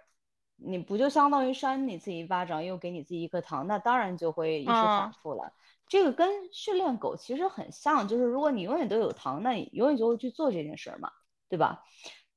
[0.63, 5.53] 你不就相当于扇你自己一巴掌，又给你自己一颗糖，那当然就会一直反复了。
[5.87, 11.11] 这个跟训练狗其实很像，就是如果你永远都有糖，那你永远就会去做这件事儿嘛，
[11.49, 11.83] 对吧？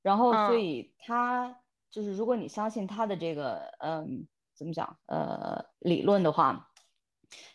[0.02, 1.60] 然后所以他
[1.90, 4.26] 就是如果你相信他的这个嗯。
[4.56, 4.98] 怎么讲？
[5.06, 6.70] 呃，理论的话，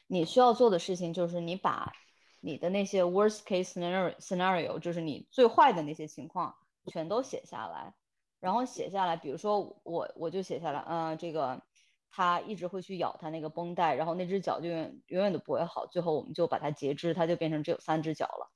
[0.06, 1.94] 你需要做的事情就是你把
[2.42, 6.54] 你的那些 worst case scenario scenario，就是你最坏的那些情况
[6.88, 7.94] 全都写下来，
[8.40, 9.16] 然后写下来。
[9.16, 11.62] 比如说我我就写下来，嗯，这个
[12.10, 18.52] 它一直会去咬它那个绷带，然后那只脚就永永远都不会好，最后我们就把它截肢，它就变成只有三只脚了。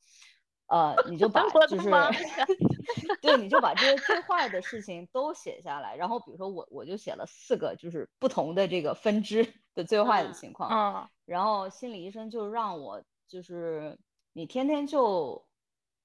[0.67, 1.91] 呃，你就 把就是，
[3.21, 13.99] 对，你就把这些最坏的事情都写下来，然后比如说我我就写了四个，就是不同的这个分支的最坏的情况，嗯，然后心理医生就让我就是
[14.31, 15.45] 你天天就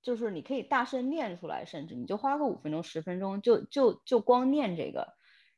[0.09, 5.13] 就是你可以大声念出来，甚至你就花个五分钟十分钟就就就光念这个，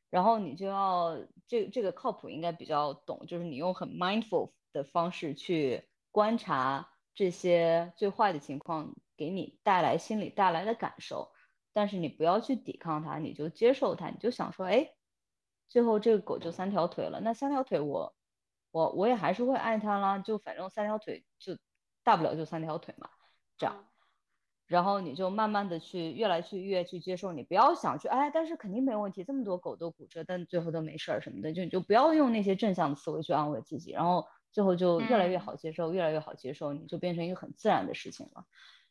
[0.09, 6.89] 然后你就要这这个靠谱应该比较懂，就是你用很 mindful 的方式去观察。
[7.13, 11.29] 这些最坏的情况给你带来心理带来的感受，
[11.73, 14.93] 但是你不要去抵抗它，你就接受它，你就想说，哎，
[15.67, 18.15] 最后这个狗就三条腿了，那三条腿我
[18.71, 21.57] 我我也还是会爱它啦，就反正三条腿就
[22.01, 23.09] 大不了就三条腿嘛，
[23.57, 23.85] 这样，
[24.71, 34.25] 然后你就慢慢的去越来去越去接受，你不要想去，哎，但是肯定没问题，这么多狗都骨折，但最后都没事儿什么的，就你就不要用那些正向的思维去安慰自己，然后。
[34.53, 38.45] 最后就越来越好接受，越来越好接受，你就变成一个很自然的事情了。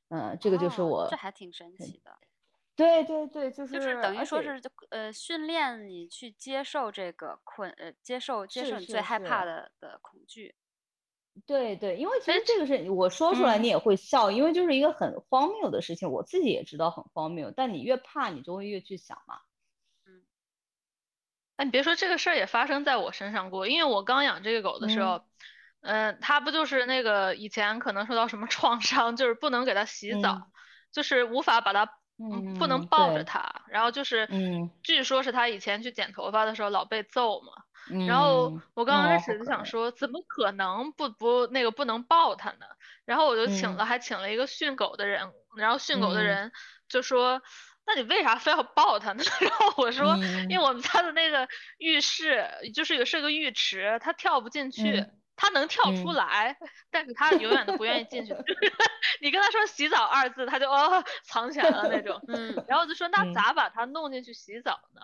[0.08, 2.16] 嗯，这个就是我，这还挺神奇的。
[2.74, 4.58] 对对对，就是等于说是
[4.88, 10.54] 呃训练你去接受这个困呃接受接受你最害怕的的恐惧。
[11.46, 19.40] 对对，因为其实这个是我说出来你也会笑，因为就是一个很荒谬的事情，我自己也知道很荒谬，但你越怕你就会越去想嘛。
[20.06, 20.22] 嗯。
[21.56, 25.24] 哎，你别说这个事儿也发生在我身上过，因为我刚养这个狗的时候，
[25.80, 30.50] 嗯，它不就是那个以前可能受到什么 创伤，就是不能给它洗澡，
[30.92, 37.52] 就是无法把它，嗯，不能抱着它，然后就是，嗯，据说是他以前去剪头发的时候老被揍嘛，
[38.06, 42.66] 然后我刚开始就想说，怎么可能不不那个不能抱它呢？
[43.04, 46.52] 然后我就请了，还请了一个训狗的人，然后训狗的人
[46.88, 47.42] 就说。
[47.86, 49.24] 那你为啥非要抱它呢？
[49.40, 50.16] 然后我说，
[50.48, 51.48] 因为我们家的那个
[51.78, 55.04] 浴室就是有是个浴池，它跳不进去，
[55.40, 56.54] 它能跳出来，
[56.90, 58.34] 但是他永远都不愿意进去。
[59.22, 62.20] 你跟他说洗澡二字，他就哦藏起来了那种。
[62.28, 65.00] 嗯，然后就说那咋把它弄进去洗澡呢？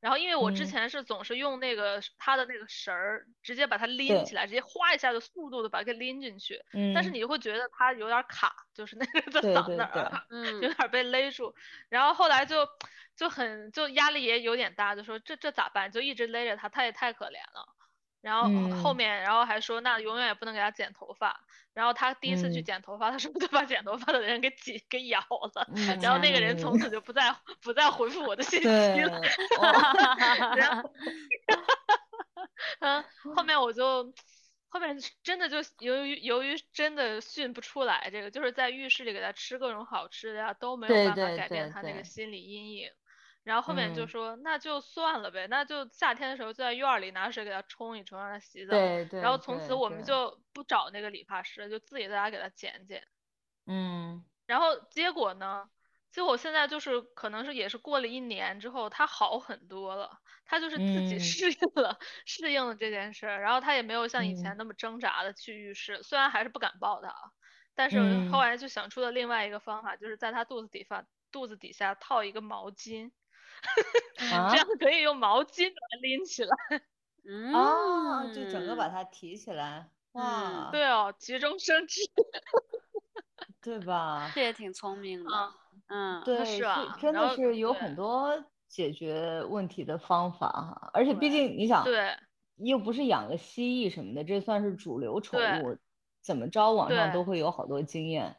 [0.00, 6.60] 然后，因为我之前是总是用那个他的那个绳儿，直接把它拎起来，直接哗一下的速度的把它给拎进去。
[6.74, 6.92] 嗯。
[6.92, 11.54] 但是你会觉得它有点卡，就是那个在嗓那儿，嗯，有点被勒住。
[11.88, 12.68] 然后后来就
[13.16, 15.92] 就很就压力也有点大，就说这这咋办？
[15.92, 17.75] 就一直勒着它，它也太可怜了。
[18.20, 18.48] 然后
[18.82, 21.40] 后面，然后还说那永远也不能给他剪头发。
[21.74, 25.20] 然后他第一次去剪头发，他是不是就把剪头发的人给挤给咬
[25.54, 25.68] 了？
[26.00, 29.20] 然后那个人从此就不再不再回复我的信息了。
[30.56, 30.90] 然后
[32.80, 33.04] 嗯，
[33.34, 34.12] 后面我就。
[34.68, 42.90] 后面真的就由于由于真的训不出来，这个就是在浴室里给他吃各种好吃的呀，都没有办法改变他那个心理阴影。
[43.46, 48.72] 然后后面就说那就算了呗，那就夏天的时候就在院里拿水给它冲一冲，让它洗澡。
[48.72, 49.20] 对对。
[49.20, 53.06] 然后从此我们就不找那个理发师，就自己在家给它剪剪。
[53.66, 54.24] 嗯。
[54.46, 55.70] 然后结果呢？
[56.10, 60.18] 结果现在就是可能是也是过了一年之后，它好很多了。
[60.46, 67.12] 它就是自己 适应了，适应了这件事儿，然后它也没有像以前那么挣扎的去浴室，虽然还是不敢抱它，
[67.74, 67.98] 但是
[68.30, 73.10] 后来就想出了另外一个方法，就是在它肚子底下肚子底下套一个毛巾，
[74.50, 76.56] 这样可以用毛巾把它拎起来。
[77.52, 79.90] 哦，就整个把它提起来。
[80.12, 80.70] 哇。
[80.70, 82.00] 对哦，急中生智。
[83.60, 84.30] 对吧？
[84.34, 85.52] 这也挺聪明的。
[85.88, 86.64] 嗯，对，是
[87.00, 90.90] 真的是有很多解决问题的方法哈。
[90.92, 92.16] 而且毕竟你想，对，
[92.56, 95.76] 又不是养个蜥蜴什么的，这算是主流宠物，
[96.22, 98.36] 怎么着网上都会有好多经验。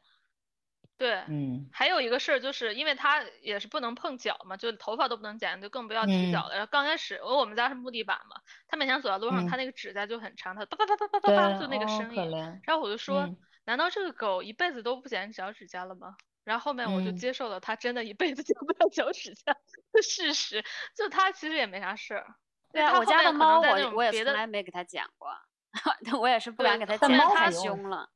[0.97, 6.55] 对，嗯，还有一个事儿，就是因为它也是不能碰脚嘛，就头发都不能剪，就更不要提脚了。
[6.55, 8.35] 然后刚开始，因为我们家是木地板嘛，
[8.67, 12.31] 他每天走在路上，他那个指甲就很长，他叭叭叭叭叭叭叭就那个声音。
[12.63, 13.29] 然后我就说，
[13.65, 16.15] 难道这个狗一辈子都不剪脚趾甲了吗？
[16.43, 19.53] 然后后面我就接受了它真的一辈子剪不了脚趾甲
[19.91, 20.63] 的事实，
[20.95, 22.25] 就它其实也没啥事儿。
[22.71, 25.29] 对啊，我家的猫我我也从来没给它剪过，
[26.19, 28.09] 我也是不敢给它剪，太凶了。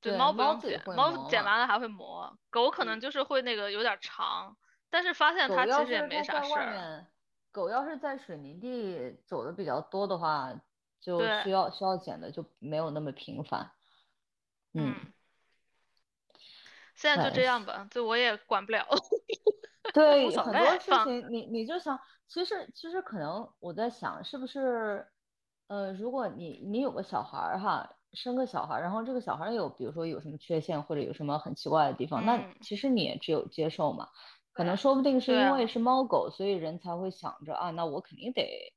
[0.00, 2.38] 对，猫不用剪，猫剪完了还会磨。
[2.50, 4.56] 狗可能就是会那个有点长，
[4.90, 7.06] 但是发现它其实也没啥事儿。
[7.50, 10.52] 狗要是在水泥地走的比较多的话，
[11.00, 13.70] 就需要需要剪的就没有那么频繁。
[14.74, 14.94] 嗯。
[16.94, 18.86] 现在就这样吧，就我也管不了。
[19.94, 25.08] 对，很多事情你你就想，其实其实可能我在想，是不是
[25.68, 27.88] 呃，如果你你有个小孩儿哈，
[28.18, 34.08] 生个小孩儿，然后这个小孩儿有比如说有什么缺陷或者有什么很奇怪的地方，那其实你也只有接受嘛。
[34.52, 38.72] 可能说不定是因为是猫狗，所以人才会想着啊，那我肯定得，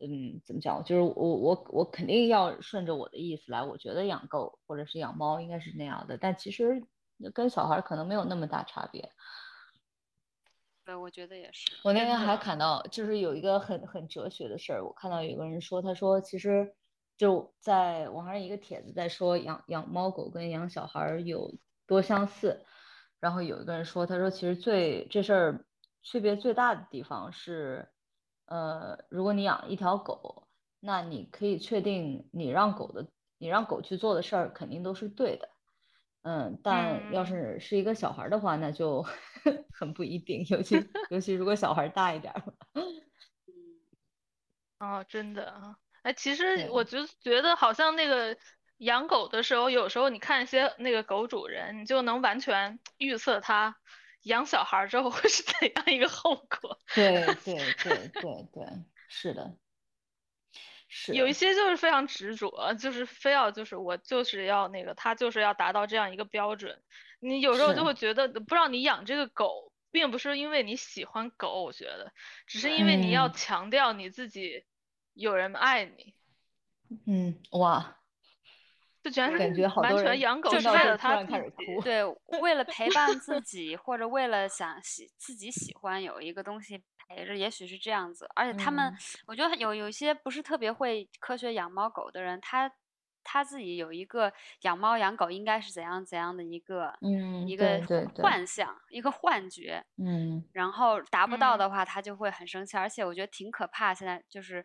[0.00, 0.82] 嗯，怎么讲？
[0.82, 3.62] 就是我我我肯定要顺着我的意思来。
[3.62, 6.84] 我觉得养狗或者是养猫应该是那样的，但其实。
[7.32, 9.08] 跟小孩可能没有那么大差别，
[10.84, 11.70] 对，我觉得也是。
[11.84, 14.84] 我那天还看到，就是有一个很很哲学的事儿。
[14.84, 16.74] 我看到有个人说，他说其实
[17.16, 21.54] 就在网上一个帖子在说养养猫狗跟养小孩有
[21.86, 22.64] 多相似，
[23.20, 25.66] 然后有一个人说，他说其实最这事儿
[26.02, 27.88] 区别最大的地方是，
[28.46, 30.48] 呃，如果你养一条狗，
[30.80, 33.06] 那你可以确定你让狗的
[33.38, 35.48] 你让狗去做的事儿肯定都是对的。
[36.22, 39.02] 嗯，但要是是一个小孩的话，那就
[39.70, 42.32] 很不一定，尤其尤其如果小孩大一点。
[42.74, 42.84] 嗯，
[44.80, 48.36] 哦，真的啊，哎，其实我就觉得好像那个
[48.76, 53.74] 养狗的时候，有时候你看一些那个狗主人，你就能完全预测他
[54.24, 56.78] 养小孩之后会是怎样一个后果。
[56.94, 58.66] 对 对对对对，
[59.08, 59.56] 是的。
[61.14, 66.82] 有一些就是非常执着，就是非要就是我就是要那个，他就是要达到这样一个标准。
[67.18, 72.12] 你有时候就会觉得，不知道你养这个狗，并不是因为你喜欢狗，我觉得，
[72.46, 74.64] 只是因为你要强调你自己
[75.14, 76.14] 有人爱你。
[77.06, 77.96] 嗯，哇，
[79.02, 82.04] 就全是感觉好完全养狗就是为了他自己，对，
[82.40, 86.82] 为了陪伴自己，或者为了想喜自己喜欢有一个东西。
[87.06, 88.90] 陪着，也许是这样子，而且他们，
[89.26, 92.72] 我觉得有有一些不是特别会科学养猫狗的人，他
[93.24, 97.80] 他自己有一个养猫养狗应该是怎样怎样的一个，嗯，一个
[98.16, 103.92] 幻想，一个幻觉，嗯，然后达不到的话，他就会很生气，而且我觉得挺可怕。
[103.92, 104.64] 现在就是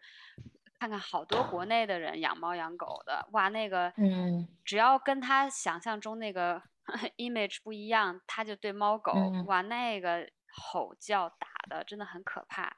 [0.80, 6.62] 看看好多国内的人养猫养狗的，哇，那个，嗯，只要跟他想象中那个
[7.18, 9.14] image 不一样，他就对猫狗，
[9.48, 10.30] 哇，那个。
[10.52, 12.78] 吼叫打的真的很可怕，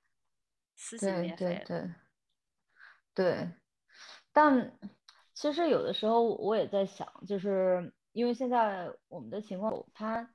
[0.76, 1.36] 撕心裂肺。
[1.38, 1.90] 对对对，
[3.14, 3.52] 对。
[4.34, 4.78] 但
[5.42, 10.30] 其实有的时候我也在想，就是因为现在我们的情况，它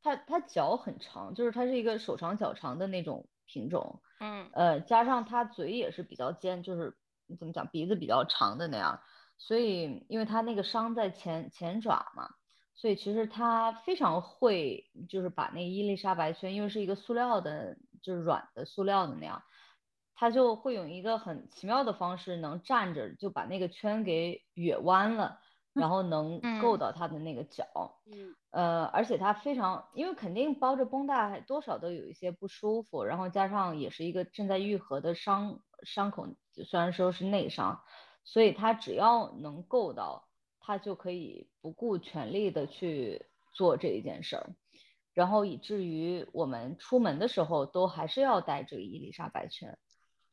[0.00, 4.00] 它它脚很长，就是它是一个手长脚长的那种品种。
[4.20, 4.48] 嗯。
[4.52, 6.96] 呃，加上它嘴也是比较尖，就是
[7.40, 9.00] 怎么讲，鼻子比较长的那样，
[9.36, 12.30] 所以因为它那个伤在前前爪嘛。
[12.76, 19.42] 所以其实它非常会，就是把那伊丽莎白圈，因为是一个塑料的，就是软的塑料的那样，
[20.16, 25.38] 它就会用一个很奇妙的方式，能站着就把那个圈给越弯了，
[25.74, 28.00] 然后能够到他的那个脚。
[28.10, 28.34] 嗯。
[28.50, 36.26] 呃，而且他非常，因为肯定包着绷带，多少都有一些不舒服，然后加上也是一个正在愈合的伤伤口，
[36.64, 37.82] 虽然说是内伤，
[38.24, 44.56] 所以他只要能够到，他就可以不顾全力的去做这一件事儿，
[45.12, 49.78] 然后以至于我们出门的时候都还是要带这个伊丽莎白圈，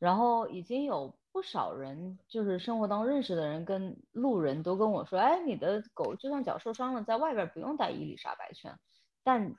[0.04, 8.78] 然后已经有不少人就是生活当中认识的人跟路人都跟我说，哎，你的狗就算脚受伤了，在外边不用带伊丽莎白圈，
[9.22, 9.54] 但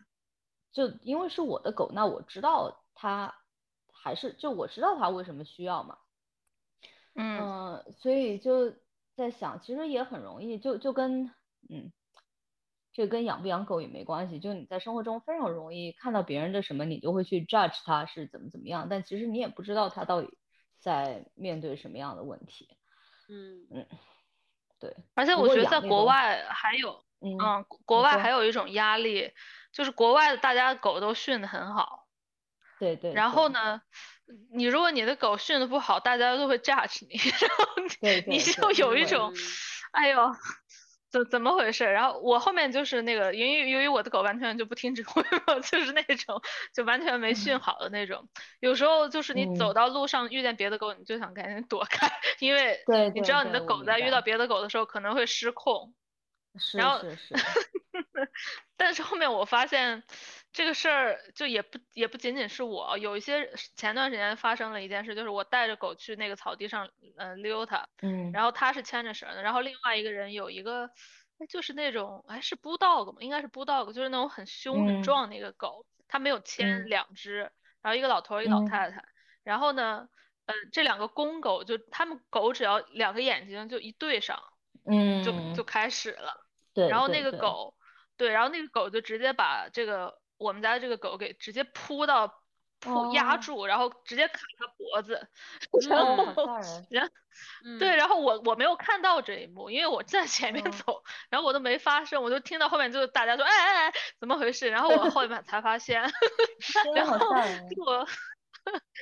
[0.72, 3.34] 就因为是我的狗，那我知道它
[3.92, 5.98] 还是就我知道它为什么需要嘛。
[7.16, 8.72] 嗯，所以就
[9.16, 11.32] 在想，其实也很容易，就就跟
[11.70, 11.92] 嗯，
[12.96, 20.38] 这跟养不养狗也没关系，就你在生活中非常容易看到别人的什么，你就会去 judge 他是怎么怎么样，但其实你也不知道他到底
[20.80, 22.70] 在面对什么样的问题。
[23.28, 23.86] 嗯嗯，
[24.80, 24.96] 对。
[25.14, 29.34] 而且我觉得在国外还有，嗯，国外还有一种压力，
[29.74, 32.08] 就是国外的大家狗都训得很好。
[32.80, 33.14] 对对。
[33.14, 33.82] 然后呢？
[34.52, 37.66] 你如果你的狗训得不好，大家都会 judge 你， 然后
[38.26, 39.32] 你就有一种，
[39.92, 40.32] 哎呦，
[41.10, 41.86] 怎怎么回事？
[41.86, 46.42] 然后我后面就是那个，由于由于我的狗完全就不听指挥嘛， 就是那种
[46.74, 48.28] 就完全没训好的那种。
[48.60, 52.80] 有时候就是你走到路上遇见别的狗，你就想赶紧躲开，因为
[53.14, 55.94] 你知道你的狗在遇到别的狗的时候可能会失控。
[56.74, 57.02] 然后，
[58.78, 60.04] 但是后面我发现。
[60.56, 70.90] 这个事儿就也不也不仅仅是我，有一些前段时间发生了一件事，就是我带着狗去那个草地上，嗯，溜它，嗯，然后它是牵着绳的，然后另外一个人有一个，
[71.50, 73.18] 就是那种，哎，是 bulldog 吗？
[73.20, 77.52] 应该是 bulldog，就是那种很凶很壮的一个狗，它没有牵两只，
[77.82, 79.04] 然后一个老头一个老太太，
[79.44, 80.08] 然后呢，
[80.46, 84.42] 呃，这两个公狗就他们狗只要两个眼睛就一对上，
[84.86, 87.76] 嗯，就就开始了，对，然后那个狗，
[88.16, 90.18] 对，然后那个狗就直接把这个。
[90.38, 92.44] 我们家的这个狗给直接扑到
[92.80, 95.28] 扑压住，然后直接卡它脖子，
[95.90, 96.26] 然后
[96.92, 97.10] 然
[97.80, 106.02] 对，然后我我没有看到这一幕，因为我在前面走，然后我都没发声，我就听到后面就大家说哎哎哎怎么回事，然后我后面才发现，
[106.94, 107.18] 然后
[107.70, 108.08] 结果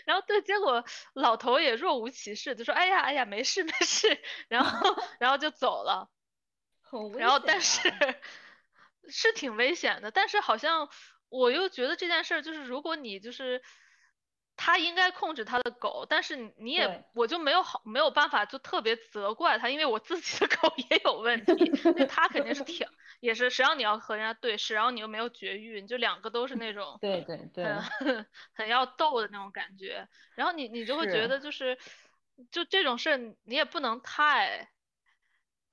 [0.06, 6.10] 然后对，结果老头也若无其事，就说哎呀哎呀没事没事，然后然后就走了，
[7.20, 7.92] 然后但是
[9.10, 10.90] 是挺危险的，但是好像。
[11.34, 13.64] 我又觉得这件事儿就是，如果你就是
[14.56, 22.86] 他应该控制他的狗，但是你也我就没有好没有办法就特别责怪他，因为我自己的狗也有问题，那他肯定是挺
[23.20, 27.66] 也是谁让你要和人家对视，然后你又没有绝育，你就两个都是那种对对对。
[27.66, 31.80] 很 很要斗的那种感觉，然后你你就会觉得就是
[32.52, 34.73] 就这种事儿你也不能太。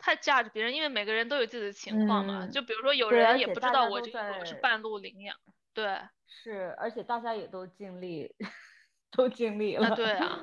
[0.00, 2.46] 太架着别人，因为每个人都有自己的情况嘛。
[2.48, 5.36] 就比如说，有人也不知道我这个是半路领养，
[5.72, 5.98] 对。
[6.32, 8.34] 是，而且大家也都尽力，
[9.10, 9.96] 都尽力了。
[9.96, 10.38] 对啊，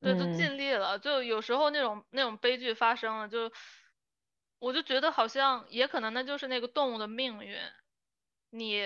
[0.00, 0.98] 对，都尽力了。
[0.98, 3.50] 就有时候那种那种悲剧发生了，就
[4.60, 7.58] 我就觉得好像也可能那就是那个动物的命运。
[8.50, 8.82] 你，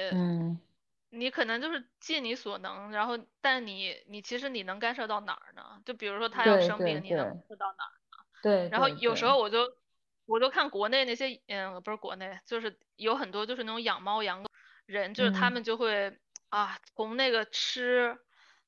[1.11, 5.82] 你可能就是尽你所能，然后，但你你其实你能干涉到哪儿呢？
[5.84, 8.24] 就比如说它要生病，你能干涉到哪儿呢？
[8.42, 8.68] 对。
[8.70, 9.58] 然后有时候我就。
[10.31, 14.49] 我就看国内那些，嗯，不是国内，就是有很多就是那种养猫养狗
[14.87, 16.16] 人，就是他们就会
[16.51, 18.16] 啊，从那个吃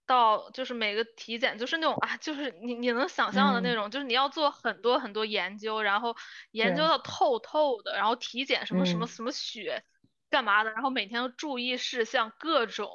[0.05, 6.17] 到就是每个体检，就是那种啊，就是你你能想象的那种，就是你要做很多很多研究，然后
[6.51, 9.85] 研究到透透的，然后体检什么什么什么血
[10.29, 12.91] 干嘛的，然后每天都注意事项各种，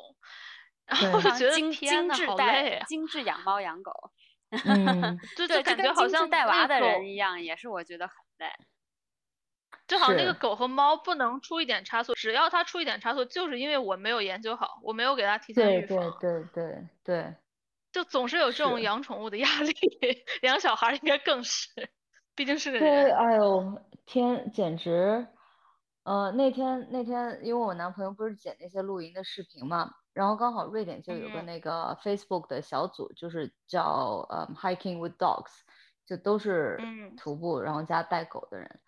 [0.86, 2.86] 然后就觉得天呐，好累啊！
[2.86, 3.94] 精致养猫养狗
[4.66, 8.16] 嗯，就就感觉好像带娃的人一样，也是我觉得很。
[8.38, 8.48] 对，
[9.88, 16.18] 正好那个狗和猫不能出一点差错，只要它出一点差错，就是因为我没有研究好，我没有给它提前预防。
[16.20, 17.36] 对对对对，
[17.92, 19.74] 就总是有这种养宠物的压力，
[20.44, 21.90] 养小孩应该更是，
[22.36, 23.06] 毕竟是个人。
[23.06, 25.28] 对，哎呦天，简直，
[26.04, 35.64] 呃，那天那天，因为我男朋友不是剪那些露营的视频嘛，然后刚好瑞典就有个那个 Facebook 的小组，就是叫呃 Hiking with Dogs。
[36.08, 36.80] 就都是
[37.18, 38.80] 徒步，然后加带狗的人，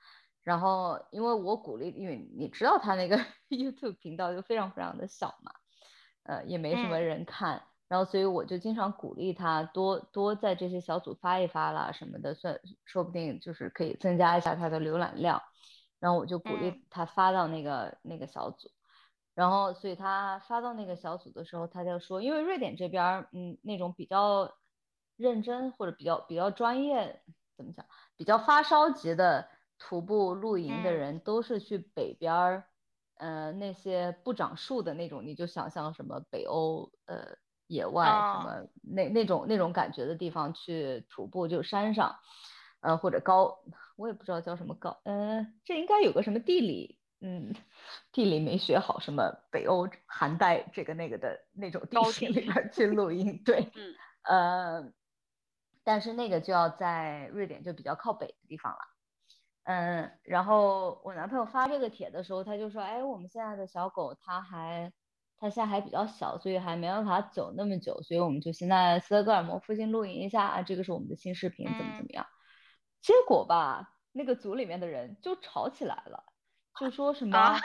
[0.41, 3.17] 然后因为我鼓励，因为你知道他那个
[3.49, 5.51] YouTube 频道就非常非常的小嘛，
[6.23, 15.41] 呃，也没什么人看，然后所以我就经常鼓励他多多在这些小组发一发啦什么的，算说不定就是可以增加一下他的浏览量，
[15.99, 18.69] 然后我就鼓励他发到那个那个小组，
[19.35, 24.49] 然后所以他发到那个小组的时候，他就说，因为瑞典这边嗯那种比较。
[25.19, 27.21] 认真或者比较比较专业，
[27.57, 27.85] 怎么讲？
[28.15, 32.63] 比较发烧级的徒步露营的人，都是去北边儿，
[33.15, 37.35] 呃，那些不长树的那种，你就想象什么北欧，呃，
[37.67, 42.15] 野外什么那那种那种感觉的地方去徒步，就山上，
[42.79, 43.59] 呃或者高，
[43.97, 47.53] 我也不知道叫什么高，嗯，这应该有个什么地理，嗯，
[48.13, 53.93] 地理没学好，什么北欧寒带这个那个的那种地形里边去露营，对，嗯，
[54.23, 54.93] 呃，
[55.89, 58.79] 但是那个就要在瑞典就比较靠北的地方了，
[59.63, 64.93] 嗯，然后我男朋友发这个帖的时候，他就说，哎，我们现在的小狗它还。
[65.41, 70.61] 它现在还比较小，所以还没办法走那么久，所以我们就先在斯德哥尔摩附近露营一下啊。
[70.63, 72.27] 这个是我们的新视频，怎么怎么样？
[73.01, 76.25] 结果吧，那个组里面的人就吵起来了，
[76.77, 77.57] 就说什么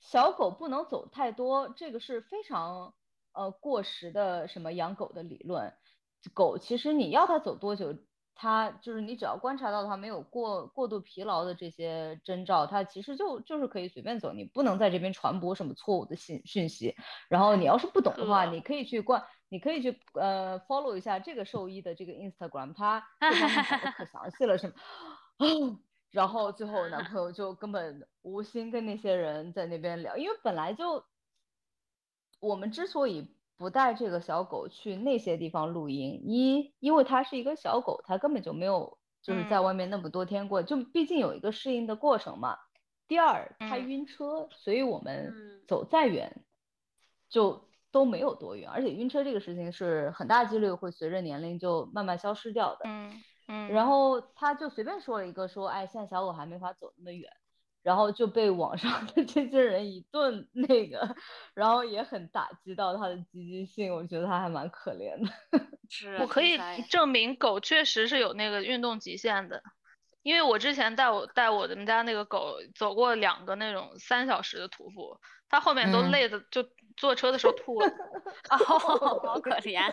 [0.00, 2.94] 小狗不能走太多，这个是非常
[3.34, 5.74] 呃过时的什么养狗的理论。
[6.34, 7.96] 狗其实你要它走多久？
[8.38, 16.94] 它就是你只要观察到它没有过过度疲劳的这些征兆，它其实就就是可以随便走，你不能在这边传播什么错误的信讯息。
[17.30, 23.00] 然后你要是不懂的话，你可以去关，你可以去呃 follow 一下这个兽医的这个 Instagram，他
[23.96, 24.74] 可详细了，什么。
[26.10, 31.02] 然后最后我男朋友就根本无心跟那些人在那边聊，因为本来就
[32.38, 33.34] 我们之所以。
[33.56, 42.58] 不带这个小狗去那些地方露营，一因为它是一个小狗，它根本就没有就是在外面那么多天过，就毕竟有一个适应的过程嘛。
[43.08, 45.32] 第二，它晕车，所以我们
[45.66, 46.44] 走再远
[47.28, 52.80] 就都没有多远，而且晕车这个事情是很大几率会随着年龄就慢慢消失掉的。
[52.84, 53.68] 嗯嗯。
[53.68, 57.30] 然后他就随便说了一个说，哎，现在小狗还没法走那么远。
[57.86, 61.14] 然后就被网上的这些人一顿 那个，
[61.54, 65.32] 然后也很打击到他的积极性，我觉得他还蛮可怜的。
[65.88, 66.58] 是，我可以
[66.90, 69.62] 证明狗确实是有那个运动极限的，
[70.24, 75.16] 因为我之前带我带我们家那个狗走过两个那种三小时的徒步，
[75.48, 76.68] 它后面都累的就。
[76.96, 77.86] 坐车的时候吐了，
[78.48, 79.92] 哦，好可怜。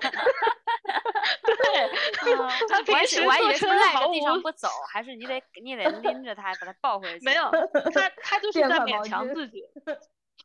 [2.26, 2.36] 对，
[2.70, 7.26] 他平时我还以为是赖在地上不走，还是你得你得 拎着他把他抱回去。
[7.26, 7.50] 没有，
[7.94, 9.64] 他他就是在勉强自己。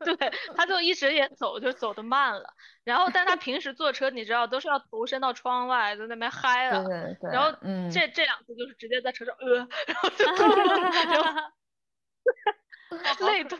[0.00, 0.14] 对，
[0.54, 2.54] 他就一直也走，就走的慢了。
[2.84, 6.84] 然后，但他平时坐车，你知道都是要头伸到窗外，在那边嗨了。
[6.84, 7.32] 对对。
[7.32, 7.50] 然后，
[7.92, 9.56] 这这两次就是直接在车上呃，
[9.86, 10.08] 然后
[13.18, 13.56] 就累吐。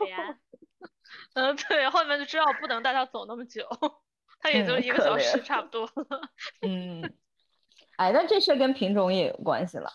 [1.35, 3.67] 嗯，对，后面就知道不能带他走那么久，
[4.41, 5.91] 他也就一个小时差不多。
[6.63, 7.03] 嗯，
[7.99, 9.91] 哎，那这事跟品种也有关系了，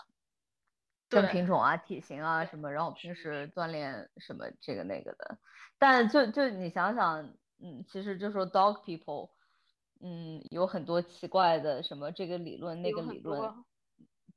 [1.07, 5.37] 跟品种啊、体型啊什么，然后平时锻炼什么这个那个的。
[5.77, 7.23] 但就就你想想，
[7.63, 9.29] 嗯，其实就说 dog people，
[10.01, 13.63] 嗯，有很多奇怪的什么这个理论那个理论，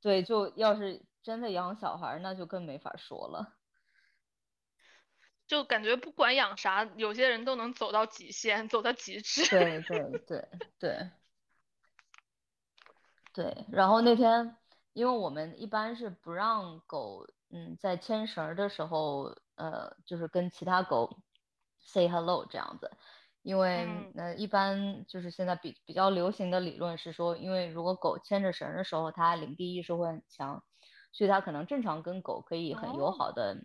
[0.01, 3.53] 对，就要是真的养小孩，那就更没法说了。
[5.45, 9.45] 就感觉不管养啥，有些人都能走到极限，走到极致。
[9.49, 10.47] 对对 对
[10.79, 11.09] 对
[13.37, 13.65] 对。
[13.69, 14.57] 然后那天，
[14.93, 21.19] 因为我们一般是不让狗，嗯，在牵绳的时候，呃，就是跟其他狗
[21.79, 22.89] say hello 这样子，
[23.43, 30.63] 因为呃，一般就是现在比比较流行的理论是说，因为如果狗牵着绳的时候，它领地意识会很强，
[31.11, 33.63] 所以它可能正常跟狗可以很友好的。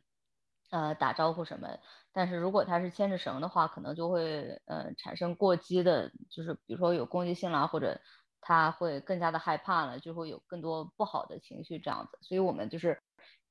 [0.71, 1.69] 呃，打招呼什么？
[2.13, 8.01] 但是如果它是牵着绳的话，可能就会呃产生过激的，就是比如说有攻击性啦，或者
[8.43, 12.19] 它会更加的害怕了，就会有更多不好的情绪这样子。
[12.21, 13.01] 所以我们就是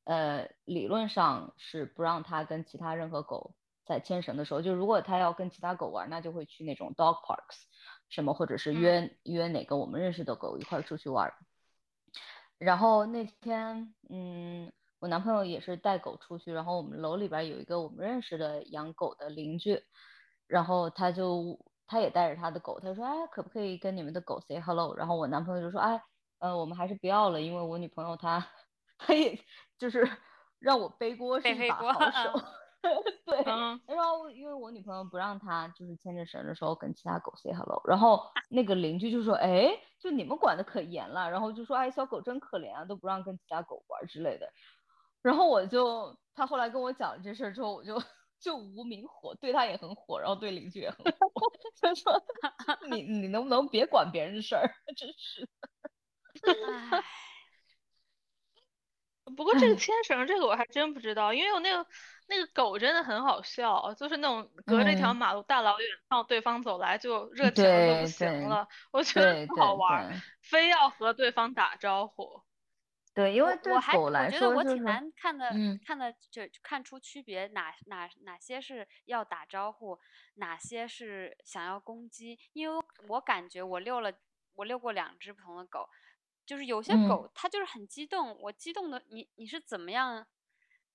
[0.03, 7.63] 呃理论上是不让他跟其他任何狗在牵绳的时候，就如果他要跟其他狗玩，那就会去那种 dog parks
[8.09, 11.33] 什么，或者是约约哪个我们认识的狗一块出去玩。
[12.59, 14.71] 然后那天嗯。
[15.01, 19.83] 我男朋友也是带狗出去，然后我们楼里边有一个我们认识的养狗的邻居，
[20.45, 21.57] 然后他就
[21.91, 24.95] 他也带着他的狗，他说哎，可不可以跟你们的狗 say hello？
[24.95, 26.01] 然后我男朋友就说哎，
[26.39, 28.47] 呃，我们还是不要了，因为我女朋友她，
[28.97, 29.37] 她也
[29.77, 30.09] 就是
[30.57, 32.41] 让我背锅是一把好手。
[33.25, 39.69] 对，然后因为我女朋友不让他就是牵着绳的时候跟其他狗 say hello，然后那个邻居就说，哎，
[39.99, 44.49] 就你们管的可严了，然后就说，哎，小狗真可怜啊，都不让跟其他狗玩之类的。
[45.21, 48.01] 然后我就，他后来跟我讲这事儿之后，我就
[48.41, 52.21] 就无名火，对他也很火，然后对邻居也很火， 他说
[52.89, 55.47] 你你能不能别管别人的事儿， 真是。
[59.37, 61.87] 不过这个牵绳这个我还真不知道，因为我那个
[62.27, 72.41] 那个狗真的很好笑，就是那种隔着一条马路大老远看到对方走来就热情的不行了，我觉得不好玩，非要和对方打招呼。
[73.13, 79.99] 对，因为对我还狗来我觉得我挺难看的，嗯看的就看出区别哪哪哪些是要打招呼，
[80.35, 82.39] 哪些是想要攻击。
[82.53, 84.13] 因为我我感觉我遛了
[84.55, 85.89] 我遛过两只不同的狗，
[86.45, 90.25] 就是有些嗯狗它就是很激动，我激动的你你是怎么样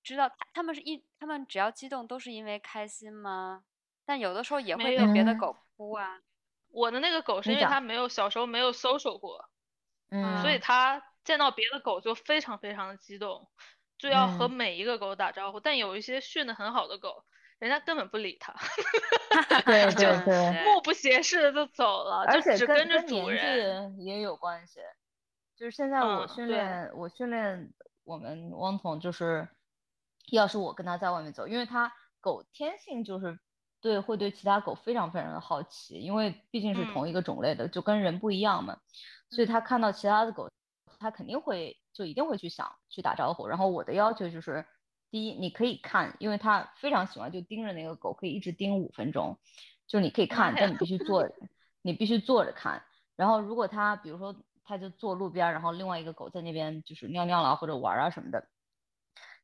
[0.01, 3.63] 知道它它们是一它们只要激动都是因为开心吗？
[4.05, 6.21] 但有的时候也会被别的狗扑啊。
[6.69, 9.49] 我的那个狗是因为它没有小时候没有 social 过，
[10.09, 13.49] 嗯，所以它见到别的狗就非常非常的激动，
[13.99, 15.59] 就要和嗯每一个狗打招呼。
[15.59, 17.25] 但有一些训得很好的狗，
[17.59, 18.55] 人家根本不理它，
[19.65, 23.97] 对 就对对，目不斜视的就走了，而且跟就只跟着主人。
[23.99, 24.79] 也有关系。
[25.57, 27.73] 就是现在我训练，我训练
[28.05, 29.49] 我们汪总，就是
[30.31, 33.37] 要是我跟他在外面走，因为他狗天性就是
[33.81, 38.77] 对会对其他狗非常非常的好奇，因为毕竟是同嗯一个种类的，就跟人不一样嘛，
[39.31, 40.47] 所以他看到其他的狗，
[40.99, 43.47] 他肯定会就一定会去想去打招呼。
[43.47, 44.65] 然后我的要求就是，
[45.11, 49.37] 第一你可以看，因为他非常喜欢就盯着那个狗，可以一直盯五分钟，
[49.87, 51.27] 就你可以看，但你必须坐，
[51.81, 52.83] 你必须坐着看。
[53.15, 58.47] 然后如果他比如说他就坐路边儿，然后另外一个狗在那边就是尿尿了或者玩儿啊什么的，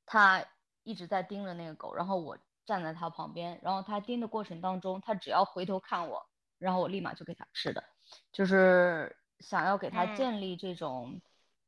[0.05, 0.45] 他
[0.83, 6.25] 一直在盯着那个狗，然后我站在他旁边，然后他盯的过程当中，他只要回头看我，
[6.59, 7.83] 然后我立马就给他吃的，
[8.31, 11.21] 就是想要给他嗯建立这种，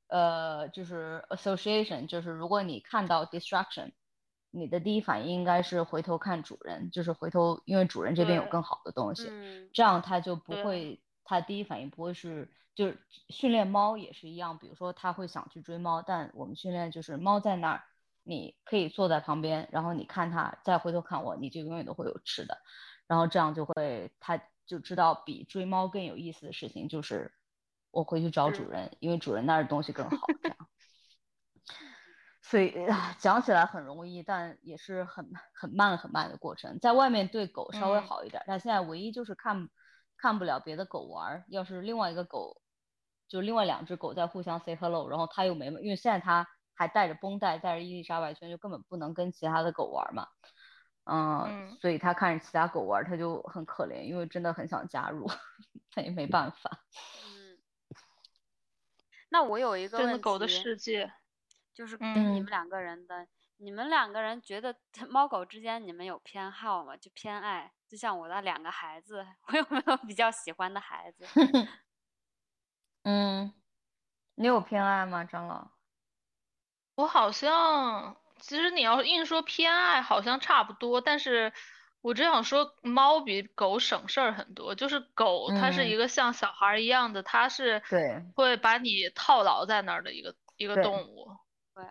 [0.08, 3.92] 呃，就是 association，就是如果你看到 destruction，
[4.52, 12.98] 你的第一反应应该是回头看主人，就是回头，因为主人这边有更好的东西，嗯这样它就不会，它第一反应不会是，就是
[13.30, 17.84] 训练猫也是一样，比如说它会想去追猫，但我们训练就是猫在那儿，
[18.24, 22.58] 你可以坐在旁边，然后你看它，再回头看我，你就永远都会有吃的，
[23.08, 27.34] 然后这样就会，他就知道比追猫更有意思的事情就是
[27.96, 30.58] 我回去找主是人，因为主人那儿的东西更好，这样。
[32.44, 32.76] 所以
[33.18, 36.78] 讲起来很容易，但也是很很慢很慢的过程。
[36.80, 39.70] 在外面对狗稍微嗯好一点，但现在唯一就是看
[40.18, 41.46] 看不了别的狗玩儿。
[41.48, 42.62] 要是另外一个狗，
[43.30, 50.28] 就另外两只狗在互相 say hello，然后它又没，因为现在它还带着绷带，带着伊丽莎白圈，就根本不能跟其他的狗玩儿嘛。
[51.06, 55.26] 嗯，嗯所以他看着其他狗玩儿，它就很可怜，因为真的很想加入，
[55.96, 56.84] 但也没办法。
[59.36, 59.38] 嗯。
[59.38, 61.12] 那我有一个问真的狗的题世界，
[61.74, 63.28] 就是跟你们两个人的，
[63.58, 64.74] 你们两个人觉得
[65.10, 66.96] 猫狗之间你们有偏好吗？
[66.96, 71.26] 就偏爱，就像我的两个孩子， 我有没有比较喜欢的孩子？
[73.04, 73.54] 嗯，
[74.36, 75.70] 你有偏爱吗，张老？
[76.96, 81.52] 我好像其实你要硬说偏爱，好像差不多，但是
[82.06, 84.76] 我只想说，猫比狗省事儿很多。
[84.76, 91.36] 就是狗，它是嗯一个像小孩儿一样的，它是对会把你套牢在那儿的一个一个动物。
[91.74, 91.84] 对，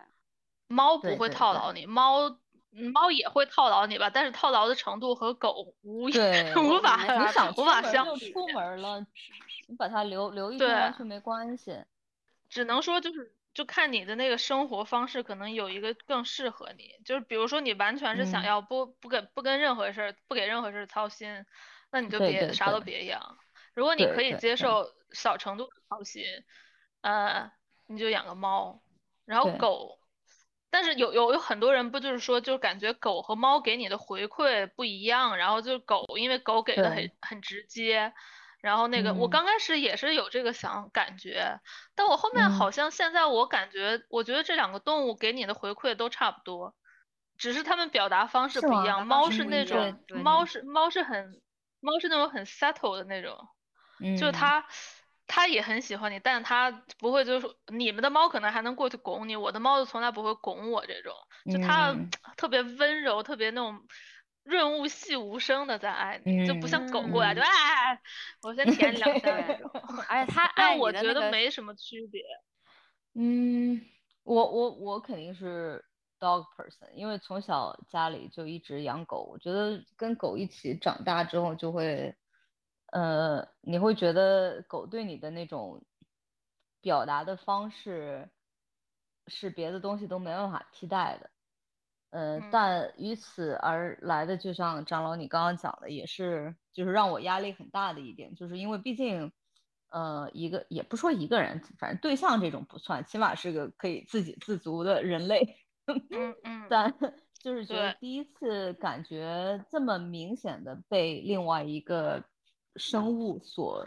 [0.68, 2.30] 猫不会套牢你，猫
[2.70, 9.00] 嗯猫也会套牢你吧，但是套牢的程度和狗无对 无法没法你想比无法出门相出门了，
[9.66, 11.76] 你把它留留一天对完全没关系。
[12.48, 16.90] 只能说就是就看你的那个生活方式，可能有一个更适合你。
[17.04, 21.46] 就是比如说你完全是想嗯要不不跟不跟任何事儿不给任何事儿操心，
[21.90, 23.38] 那你就别啥都别养。
[23.72, 26.24] 如果你可以接受小程度的操心，
[27.00, 27.50] 呃，
[27.86, 28.82] 你就养个猫。
[29.24, 29.98] 然后狗，
[30.68, 38.12] 但是有有有很多人不就是说，就感觉狗和猫给你的回馈不一样，然后就狗因为狗给的很很直接。
[38.64, 39.28] 然后那个，我嗯。
[39.28, 41.60] 刚开始也是有这个想感觉，
[41.94, 42.70] 但我后面好嗯。
[42.70, 46.74] 像现在我感觉，我觉得这两个动物给你的回馈都差不多，
[47.36, 49.02] 只是它们表达方式不一样。
[49.04, 51.42] 猫是那种，猫是猫是很，
[51.80, 53.36] 猫是那种很 settle 的那种，
[54.14, 54.32] 就是嗯。
[54.32, 54.66] 它，
[55.26, 61.14] 它也很喜欢你，但是它不会就是说你们的猫可能还能过去拱你，我的猫就从来不会拱我这种，
[61.50, 62.08] 就它嗯。
[62.38, 63.86] 特别温柔，特别那种
[64.44, 68.00] 润物细无声的在爱你，就不像狗过来就哎哎，
[68.42, 69.70] 我先舔你两下那对种。
[70.08, 72.22] 而且他 爱但我觉得没什么区别。
[73.14, 73.80] 嗯，
[74.22, 75.84] 我我我肯定是
[76.20, 82.14] dog person，因为从小家里就一直养狗，我觉得跟狗一起长大之后就会，
[82.92, 85.84] 呃，你会觉得狗对你的那种
[86.80, 88.28] 表达的方式
[89.26, 91.30] 是别的东西都没办法替代的。
[92.14, 92.48] 呃，嗯。
[92.52, 99.32] 但与此而来的，就像张老你刚刚讲的，也是就是让我压力很大的一点，就是因为毕竟，
[99.90, 105.58] 呃，一个也不说一个人，反正对象这种不算，起码是个可以自给自足的人类。
[105.86, 106.94] 嗯 嗯，但
[107.42, 112.24] 就是觉得第一次感觉这么明显的被另外一个
[112.76, 113.86] 生物所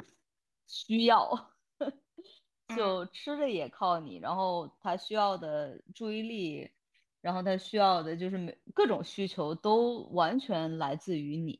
[0.67, 1.31] 需要，
[2.75, 6.69] 就吃的也靠你，然后他需要的注意力，
[7.27, 11.59] 然后他需要的就是每各种需求都完全来自于你。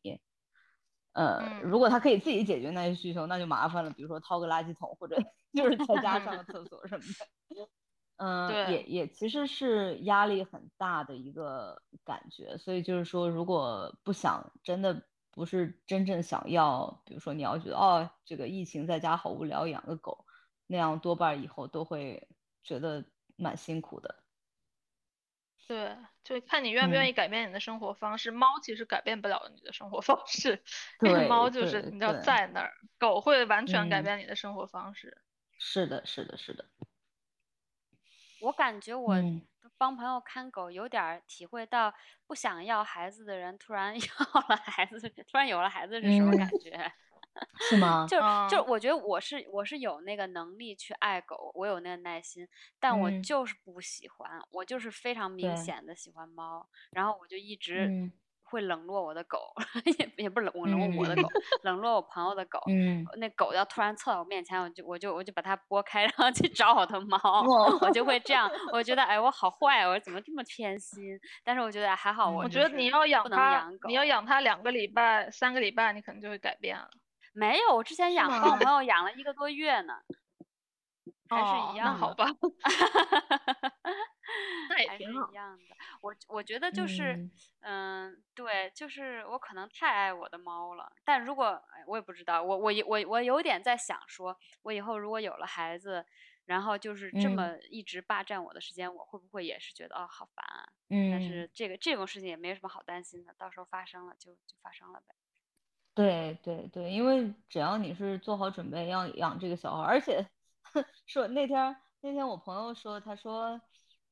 [1.12, 5.18] 呃，如果他可以自己解决那些需求，那就麻烦了，比如说掏个垃圾桶，或者
[5.54, 7.68] 就是在家上个厕所什么的。
[8.16, 20.24] 嗯，也也其实是压力很大的一个感觉，所以就是说，如果不想真的不是真正想要，比如说你要觉得哦，这个疫情在家好无聊，养个狗，
[20.66, 22.30] 那样多半以后都会
[22.64, 23.04] 觉得
[23.36, 24.24] 蛮辛苦的。
[25.68, 28.32] 对，就看你愿不愿意改变你的生活方式。
[28.32, 30.64] 猫其实改变不了你的生活方式，
[31.28, 35.18] 猫就是你要在那儿，狗会完全改变你的生活方式。
[35.60, 36.66] 是的，是的，是的。
[38.40, 39.14] 我感觉我
[39.78, 41.94] 帮朋友看狗，有点体会到
[42.28, 46.92] 不想要孩子的人突然 要了孩子，突然有了孩子是什么感觉？
[47.70, 48.06] 是吗？
[48.10, 48.18] 就
[48.50, 52.48] 就我觉得我是我是有那个能力去爱狗，我有那个耐心，
[52.80, 58.12] 但我就是不喜欢，我就是非常明显的喜欢猫，然后我就一直。
[58.50, 59.54] 会冷落我的狗，
[60.00, 61.28] 也也不是冷冷落我的狗，
[61.64, 62.58] 冷落我朋友的狗。
[62.72, 67.20] 嗯，那狗要突然凑到我面前，我就我就我就把它拨开，然后去找我的猫。
[67.82, 71.20] 我就会这样，我觉得哎，我好坏，我怎么这么偏心？
[71.44, 76.90] 但是我觉得还好，我觉得你要养它，你要养它两个礼拜、三个礼拜，你可能就会改变了。
[77.38, 79.94] 没有，我之前养帮我朋 友养了一个多月呢，
[81.30, 81.96] 还是一样。
[81.96, 82.28] 好吧。
[84.68, 87.20] 那也挺一样的，我我觉得就是，
[87.62, 90.92] 嗯，对，就是我可能太爱我的猫了。
[91.06, 96.06] 但如果我也不知道，我我我我有点在想，说我以后如果有了孩子，
[96.46, 100.46] 然后就是这么一直霸占我的时间，我会不会也是觉得哦好烦？
[100.90, 105.16] 嗯，但是这个这种事情也没什么好担心的，到时候发生了就就发生了呗。
[105.98, 110.26] 对对对，因为只要你是做好准备要养这个小孩，而且
[111.08, 113.60] 说那天那天我朋友说，他说。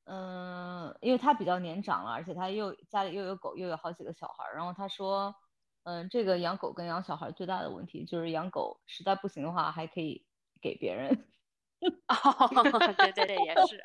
[0.07, 4.45] 嗯，因为他比较年长了，而且他又家里又有狗，又有好几个小孩。
[4.55, 5.33] 然后他说，
[5.81, 10.27] 嗯，这个养狗跟养小孩最大的问题就是养狗实在不行的话还可以
[10.61, 11.25] 给别人。
[11.81, 13.83] 对对对，也是。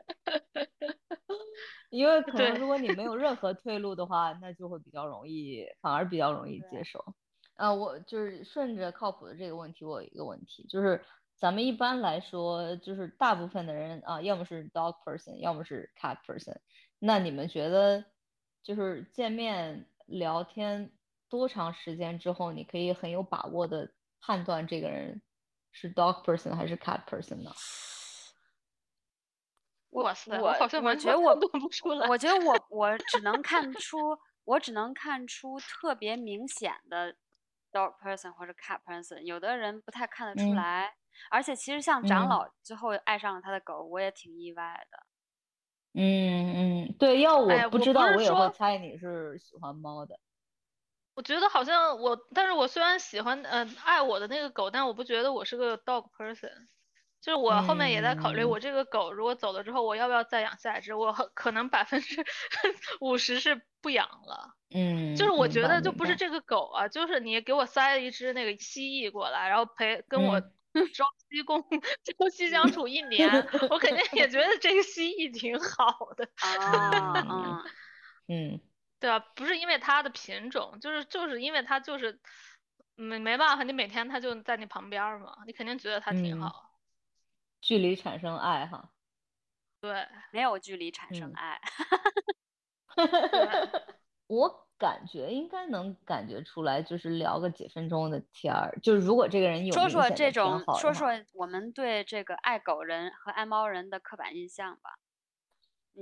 [1.89, 7.03] 因为可能如果你没有任何退路的话，那就会比较容易，反而比较容易接受。
[7.61, 11.05] 呃，我就是顺着靠谱的这个问题，我有一个问题就是。
[11.37, 16.55] 咱们一般来说，就是大部分的人啊，要么是 dog person，要么是 cat person。
[16.99, 18.05] 那你们觉得，
[18.63, 20.93] 就是见面聊天
[21.31, 23.91] 多长时间之后，你可以很有把握的
[24.21, 25.23] 判断这个人
[25.73, 27.51] 是 dog person 还是 cat person 呢？
[29.93, 32.07] 哇塞，我好像我觉得我不出来。
[32.07, 33.97] 我觉得我我只能看出，
[34.45, 37.17] 我只能看出特别明显的
[37.73, 40.93] dog person 或者 cat person，有的人不太看得出来。
[41.31, 44.99] 而且其实像长老之后爱上了他的狗，我也挺意外的。
[45.93, 50.18] 嗯嗯，对，要我不知道，我也会猜你是喜欢猫的。
[51.14, 56.68] 我觉得好像我，但是我虽然喜欢，呃，爱我的那个狗，但我不觉得我是个 dog person。
[57.21, 60.95] 就是我后面也在考虑，我这个狗如果走了之后，我要不要再养下一只？
[60.95, 62.25] 我可能百分之
[63.01, 64.55] 五十是不养了。
[64.75, 70.43] 嗯，就是我觉得就不是这个狗啊，就是你给我塞了一只那个蜥蜴过来，然后陪跟我。
[70.95, 73.29] 朝夕共朝夕相处一年，
[73.71, 77.64] 我肯定也觉得这个蜥蜴挺好的啊。
[78.31, 78.61] 嗯，
[79.01, 82.21] 对啊，不是因为它的品种，就是就是因为它就是
[82.95, 86.70] 没没办法，你每天它就在你旁边嘛，你肯定觉得它挺好。
[87.61, 88.91] 距离产生爱哈？
[89.81, 91.61] 对，没有距离产生爱。
[94.27, 94.67] 我。
[94.81, 104.99] 感觉应该能感觉出来，就是聊个几分钟的天儿，就是如果这个人有说说这种，说说我们对这个爱狗人和爱猫人的刻板印象吧。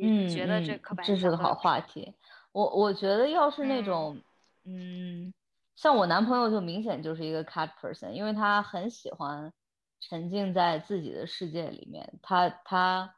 [0.00, 2.14] 嗯，觉得这刻板这是个好话题。
[2.52, 4.22] 我我觉得要是那种，
[4.64, 5.34] 嗯，
[5.74, 9.52] 像我男朋友就明显就是一个 cat person，因为他很喜欢
[10.00, 13.14] 沉浸在自己的世界里面，他他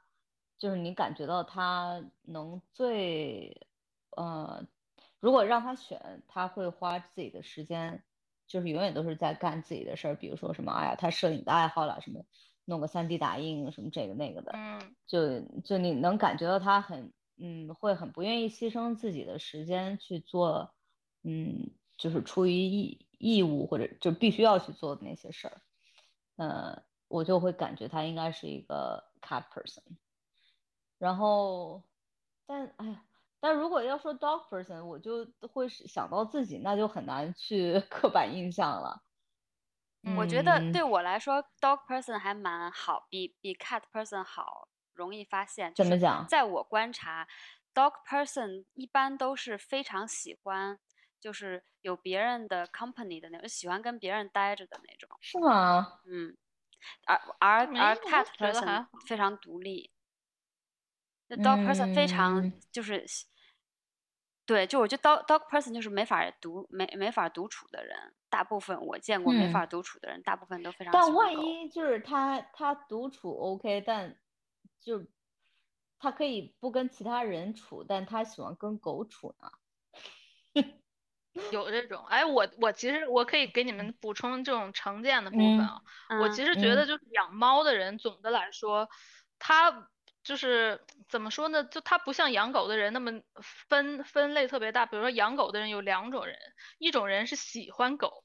[0.58, 3.66] 就是你感觉到他能最，
[4.16, 4.66] 呃。
[5.20, 8.02] 如果让他选，他会花自己的时间，
[8.46, 12.24] 就是永远都是在干自己的事儿，比如说什么，哎呀，他摄影的爱好啦，什么
[12.64, 20.74] 弄个三 D 打印，什么这个那个的，嗯，就就你能感觉到他很，嗯，会很不愿意牺牲自己的时间去做，
[21.22, 25.60] 嗯，就是出于义义务或者就必须要去做的那些事儿，
[26.40, 29.82] 呃，我就会感觉他应该是一个 cat person，
[30.98, 31.82] 然后，
[32.46, 33.04] 但哎呀。
[33.42, 39.02] 但如果要说 dog person，我就会想到自己，那就很难去 刻板印象了。
[40.14, 45.72] 我觉得嗯对我来说，dog person 还蛮好，比比 cat person 好，容易发现。
[45.74, 47.26] 怎么讲在我观察
[47.72, 50.78] ，dog person 一般都是非常喜欢，
[51.20, 55.08] 就是有别人的 company 的那种，喜欢跟别人待着的那种。
[55.20, 56.00] 是吗？
[56.04, 56.36] 嗯，
[57.06, 59.90] 而而而 cat 觉得还 person 非常独立，
[61.28, 63.26] 那 dog person 非常嗯就是喜，
[64.46, 74.18] 对，就我觉得 dog dog person 就是没法独没没法独处的人，大部分我见过没嗯法独处的人，大部分都非常但万一就是他他独处 OK，但
[74.80, 75.06] 就
[75.98, 79.50] 他可以不跟其他人处，但他喜欢跟狗处呢。
[81.48, 85.80] 有这种，哎，我我其实我可以给你们补充这种成见的部分嗯啊。
[86.20, 88.88] 我嗯其实觉得嗯就是养猫的人，总的来说，
[89.38, 89.88] 他
[90.22, 91.64] 就是怎么说呢？
[91.64, 93.12] 就他不像养狗的人那么
[93.68, 94.86] 分分类特别大。
[94.86, 96.36] 比如说养狗的人有两种人，
[96.78, 98.24] 一种人是喜欢狗，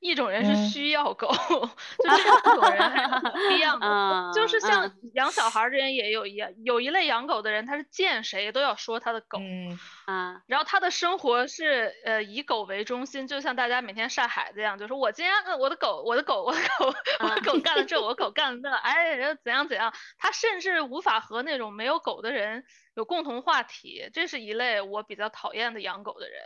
[0.00, 1.28] 一种人是嗯需要狗，
[2.02, 3.86] 就这两种人还是不一样的。
[3.86, 9.38] 嗯就是像嗯养小孩儿的人也有一样，有一类养狗的人，他是见谁都要说他的狗。
[9.38, 22.64] 嗯啊然后他的生活是呃以狗为中心，就像大家每天晒孩子一样，就是我今天呃我的狗我的狗我的狗 我的狗干了这，我的狗干了那，哎，人怎样怎样，他甚至无法和那种没有狗的人
[22.94, 26.40] 有共同话题，这是一类我比较讨厌的养狗的人。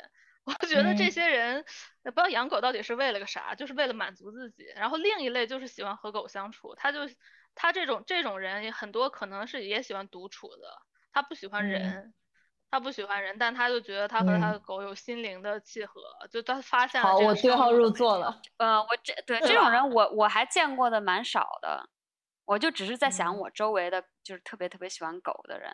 [0.47, 1.57] 我觉得这嗯些人
[2.05, 4.65] 也不知道养狗到底是为了个啥，就是为了满足自己。
[4.75, 7.01] 然后另一类就是喜欢和狗相处，他就
[7.55, 10.83] 他这种这种人也很多可能是也喜欢独处的，
[11.13, 12.15] 他不喜欢嗯人。
[12.69, 18.43] 他不喜欢人，但他就觉得他和他嗯的狗有心灵的契合，就他发现了好，这个我对号入座了。
[18.57, 21.89] 呃，我这对这种人我我还见过的蛮少的，
[22.45, 25.73] 我就只是在想嗯我周围的就是特别特别喜欢狗的人，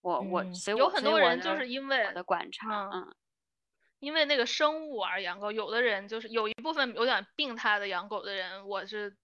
[0.00, 3.14] 我我嗯所以有很我所以我多人就的是因为我的观察，嗯嗯
[4.00, 9.16] 因为那个生物而养狗，有的人就是有一部分有点病态的养狗的人，我是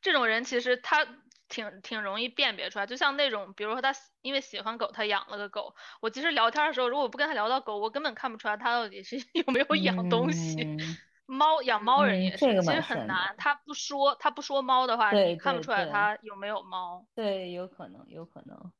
[0.00, 1.06] 这种人，其实他
[1.48, 2.86] 挺挺容易辨别出来。
[2.86, 10.62] 就像那种，比如说他喜因为喜欢狗，他养了个狗，我其实聊天的时候，如果不跟他聊到狗，我根本看不出来他到底是 有没有养东西。
[10.64, 17.06] 嗯猫养猫人嗯也是，这个其实很难，他不说他不说猫的话，你看不出来他有没有猫。
[17.14, 18.72] 对，有可能，有可能。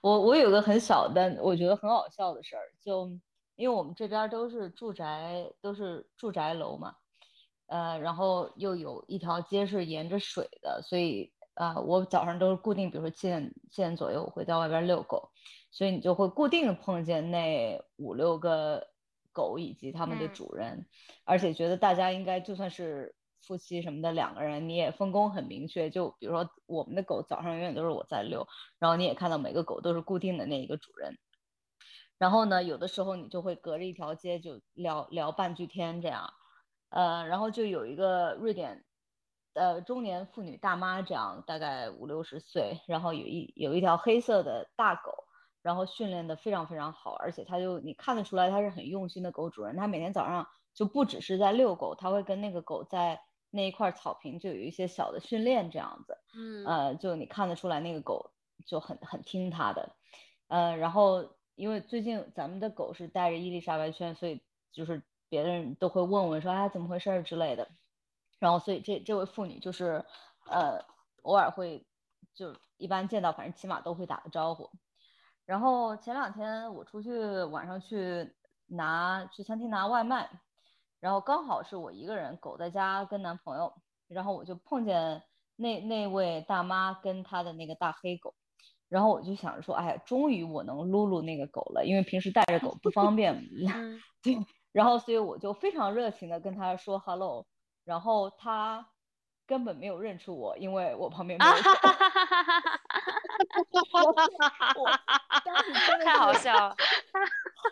[0.00, 3.10] 我我有个很小但我觉得很好笑的事儿，就
[3.60, 6.94] 因为我们这边儿都是住宅，都是住宅楼嘛，
[7.66, 15.30] 呃，然后又有一条街是沿着水的，所以呃，我早上都是固定，比如说七点七点左右我会在外边遛狗，
[15.70, 18.88] 所以你就会固定的碰见那五六个
[19.30, 20.86] 狗以及它们的嗯主人，
[21.26, 25.90] 而且觉得大家应该就算是夫妻什么的两个人，你也分工很明确。
[25.90, 28.48] 就比如说我们的狗早上永远都是我在遛，
[28.78, 31.18] 然后你也看到每个狗都是固定的那一个主人。
[32.20, 36.30] 然后呢，有的时候你就会隔着一条街就聊聊半句天这样，
[36.90, 38.84] 呃，然后就有一个瑞典，
[39.54, 45.24] 呃，中年妇女大妈这样，大概五六十岁，然后有一有一条黑色的大狗，
[45.62, 53.18] 然后训练的非常非常好，而且它就你看得出来它是很用心的狗主人，它每天早上就不只是在遛狗，它会跟那个狗在
[53.50, 56.66] 那一块草坪就有一些小的训练这样子，嗯。
[56.66, 58.30] 呃，就你看得出来那个狗
[58.66, 59.96] 就很很听它的，
[60.48, 64.42] 呃，然后因为最近咱们的狗是带着伊丽莎白圈，所以
[64.72, 67.68] 就是别人都会问问说哎怎么回事儿之类的，
[68.38, 70.02] 然后所以这这位妇女就是
[70.46, 70.82] 呃
[71.20, 71.86] 偶尔会
[72.32, 74.70] 就一般见到反正起码都会打个招呼，
[75.44, 77.12] 然后前两天我出去
[77.44, 78.34] 晚上去
[78.66, 80.30] 拿去餐厅拿外卖，
[80.98, 83.74] 然后刚好是我一个人，狗在家跟男朋友，
[84.08, 85.22] 然后我就碰见
[85.56, 88.34] 那那位大妈跟她的那个大黑狗，
[88.90, 93.34] 然后我就想着说，哎呀，终于我能撸撸那个狗了，因为平时带着狗不方便，
[93.74, 94.36] 嗯对，
[94.72, 97.46] 然后所以我就非常热情的跟他说 hello，
[97.84, 98.86] 然后他
[99.46, 102.80] 根本没有认出我，因为我旁边没有狗，哈哈哈哈哈！
[104.76, 104.84] 我
[105.44, 106.76] 当时真的太好是笑了。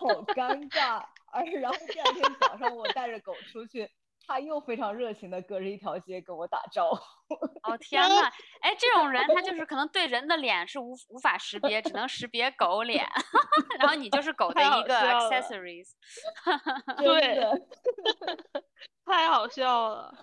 [0.00, 1.04] 好尴尬。
[1.30, 3.86] 而然后第二天早上我带着狗出去，
[4.28, 7.34] 它又非常热情的隔着一条街跟我打招呼。
[7.62, 8.30] 哦 天呐，
[8.60, 13.04] 哎，这种人他就是可能对人的脸是无无法识别，只能识别狗脸，
[13.80, 15.88] 然后你就是狗的一个 accessories。
[17.02, 17.40] 对，
[19.06, 20.14] 太好笑了。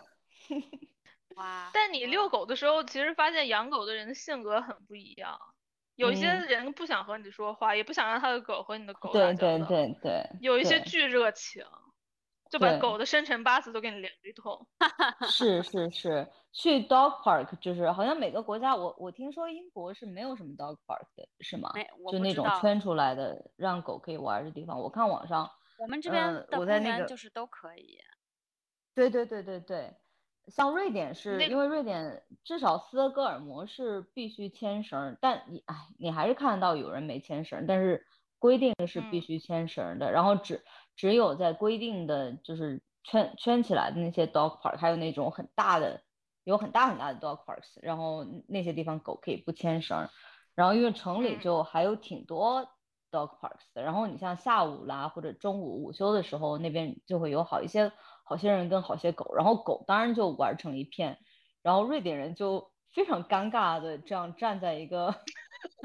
[1.36, 1.70] 哇！
[1.74, 5.38] 但你遛狗的时候，其实发现养狗的人的性格很不一样。
[5.96, 9.66] 有一些嗯人不想和你说话，也不想让他的狗和你的狗打对交道。
[9.66, 11.66] 对对对，有一些巨热情，
[12.52, 14.68] 就把狗的生辰八字都给你聊一通。
[15.28, 21.72] 是是是，去 dog park 就是好像每个国家，我我听说英国是没有什么 dog park 的，是吗？
[22.12, 22.34] 就那。
[22.36, 27.98] 种圈出来的让狗可以玩儿的地方，我看网上，我们这边呃的公我在那个园就是都可以。
[28.94, 29.94] 对对对对对，
[30.48, 38.06] 像瑞典是因为瑞典至少斯德哥尔摩是必须牵绳儿，但你哎，你还是看得到有人没牵绳儿，但是
[38.38, 40.64] 规定是必嗯须牵绳儿的，然后只
[40.96, 46.02] 只有在规定的就是圈圈起来的那些 dog park，还有那种很大的
[46.44, 50.10] 有很大很大的 dog parks，然后那些地方狗可以不牵绳儿，
[50.56, 51.40] 然后因为城里嗯。
[51.42, 52.64] 就还有挺多
[53.12, 57.92] dog parks 的，然后你像下午啦或者中午午休的时候，那边就会有好一些
[58.24, 61.18] 好些人跟好些狗，然后狗当然就玩成一片，
[61.62, 65.14] 然后瑞典人就非常尴尬的这样站在一个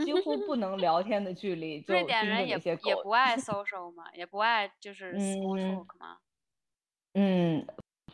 [0.05, 2.59] 几乎不能聊天的距离，就瑞典人也
[3.03, 6.19] 不爱 social 嘛，也不爱就是 small 嗯 talk 嘛。
[7.15, 7.67] 嗯，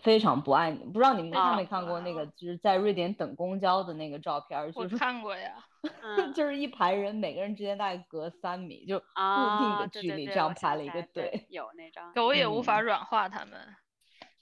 [0.02, 0.78] 非常不爱你。
[0.84, 5.52] 不知道你们看啊没看过那个，就是在瑞典等公交的那个照片儿，我就是看过呀。
[6.02, 11.47] 嗯就是一排人，每个人之间大概隔三米，就固定啊，的距离，对对对，这样排了一个队。
[11.48, 12.10] 有那张。
[12.14, 13.60] 狗也无法嗯软化他们。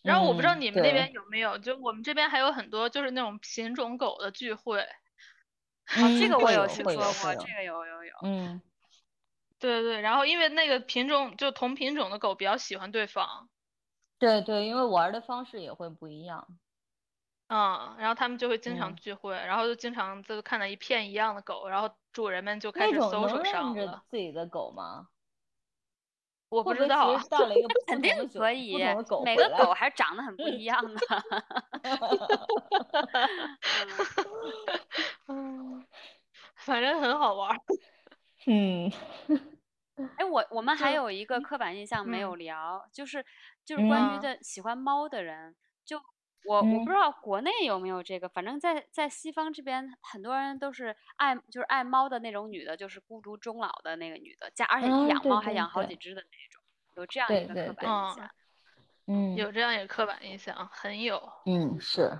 [0.02, 4.86] 然后我不知道嗯你们那边有没有，就我们这边还有很多就是那种品种狗的聚会。
[5.92, 8.12] 哦， 这嗯个我有听说过，这个有有有。
[8.20, 8.60] 嗯
[9.58, 13.48] 对对对，然后因为那个品种就同品种的狗比较喜欢对方，
[14.18, 16.58] 对对，因为玩儿的方式也会不一样。
[17.48, 24.04] 嗯，然后他们就会经常嗯聚会，然后就经常就看到一片一样的狗，然后主人们就开始搜索能认着上了。
[24.10, 25.08] 自己的狗吗？
[26.54, 27.06] 我不知道
[27.86, 28.72] 肯定可以
[29.24, 31.00] 每个狗还长得很不一样呢。
[35.28, 35.84] 嗯嗯，
[36.56, 37.56] 反正很好玩儿。
[38.46, 38.90] 嗯
[40.18, 43.24] 哎，我我们还就有一个刻板印象没有嗯聊，就是
[43.64, 45.58] 就是关于嗯的喜欢猫的人，就
[46.44, 46.86] 我我不嗯。
[46.86, 56.62] 知道国内有没有这个，反正在在西方这边，很多人都是爱就是爱猫的那种女的，就是孤独终老的那个女的，家而且养猫还养好几只的那种，
[56.96, 58.30] 有这样一个刻板印嗯象。
[59.06, 59.36] 嗯。
[59.36, 61.20] 有这样一个刻板印象，很有。
[61.46, 62.18] 嗯是，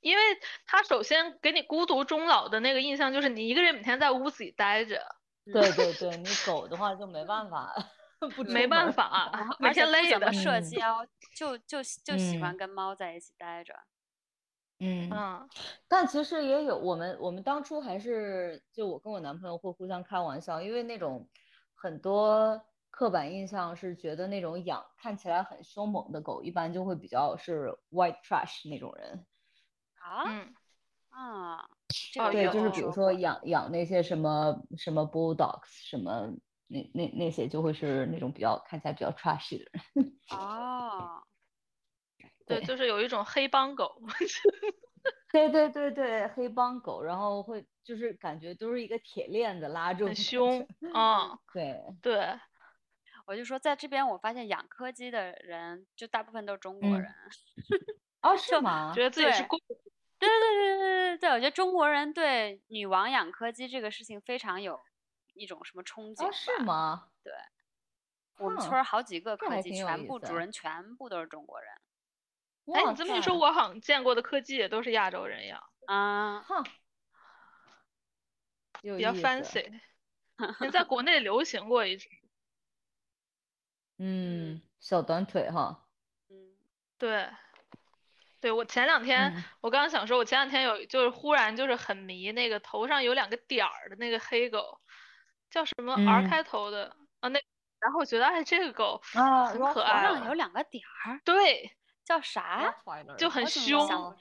[0.00, 0.22] 因为
[0.66, 5.04] 他首先给你孤独终老的那个印象，就是你一个人每天在屋子里待着，
[5.44, 7.74] 对对 对，你狗的话就没办法，
[8.36, 8.92] 不没办。
[8.92, 9.30] 法
[9.60, 10.42] 而且天累的不怎么。
[10.42, 11.06] 社嗯交，
[11.36, 13.74] 就就就喜欢嗯跟猫在一起待着。
[14.78, 15.10] 嗯。
[15.10, 15.48] 嗯
[15.88, 21.28] 但其实也有，我们我们当初还是就我跟我男朋友会互相开玩笑，因为那种
[21.74, 22.60] 很多
[22.90, 29.24] 刻板印象是觉得那种养看起来很凶猛的狗，一般就会比较是 white trash 那种人。
[29.94, 30.54] 啊嗯，
[31.10, 31.68] 啊，
[32.32, 36.32] 对，就是比如说养养那些什么什么 bulldogs 什么
[36.70, 39.82] 那那那些就会是那种比较看起来比较 trashy 的人。
[40.30, 41.22] 哦，
[42.46, 44.00] 对，就是有一种黑帮狗。
[45.32, 52.38] 对对对对，黑帮狗，然后会就是感觉都是一个铁链子拉住，很凶，嗯，对，对，
[53.26, 57.14] 我就说在这边我发现养柯基的人就大部分都是中国嗯人。
[58.22, 59.04] 哦，是吗觉？
[59.04, 59.58] 得自己是公，
[60.18, 64.80] 对对对对对对对，我觉得中国人对女王养柯基这个事情非常有
[65.40, 67.08] 一种什么憧憬哦，是吗？
[67.22, 67.32] 对？
[68.36, 71.68] 我们村儿好几个柯基，这还挺有全部主人全部都是中国人
[72.74, 76.40] 哎，你这么一说，我好像见过的科技也都是亚洲人养，啊。
[76.42, 76.64] 哼，
[78.80, 79.80] 比较 fancy，
[80.60, 82.10] 你在国内流行过一阵。
[83.98, 85.86] 嗯，小短腿哈，
[86.30, 86.54] 嗯，
[86.96, 87.28] 对，
[88.40, 94.80] 对，我前两天，嗯我刚刚想说，我前两天有就是忽然就是很迷那个头上有两个点儿的那个黑狗，
[95.50, 96.28] 叫什么 R 嗯。
[96.28, 97.40] 开头的啊那，
[97.80, 102.74] 然后我觉得哎这个狗啊很可爱头上有两个点儿，对，叫啥？
[103.18, 104.16] 就很凶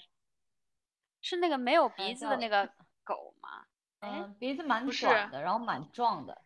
[1.22, 2.70] 是那个没有鼻呃子的那个
[3.04, 3.66] 狗吗？
[4.00, 6.42] 哎嗯，鼻子蛮短的，然后蛮壮的，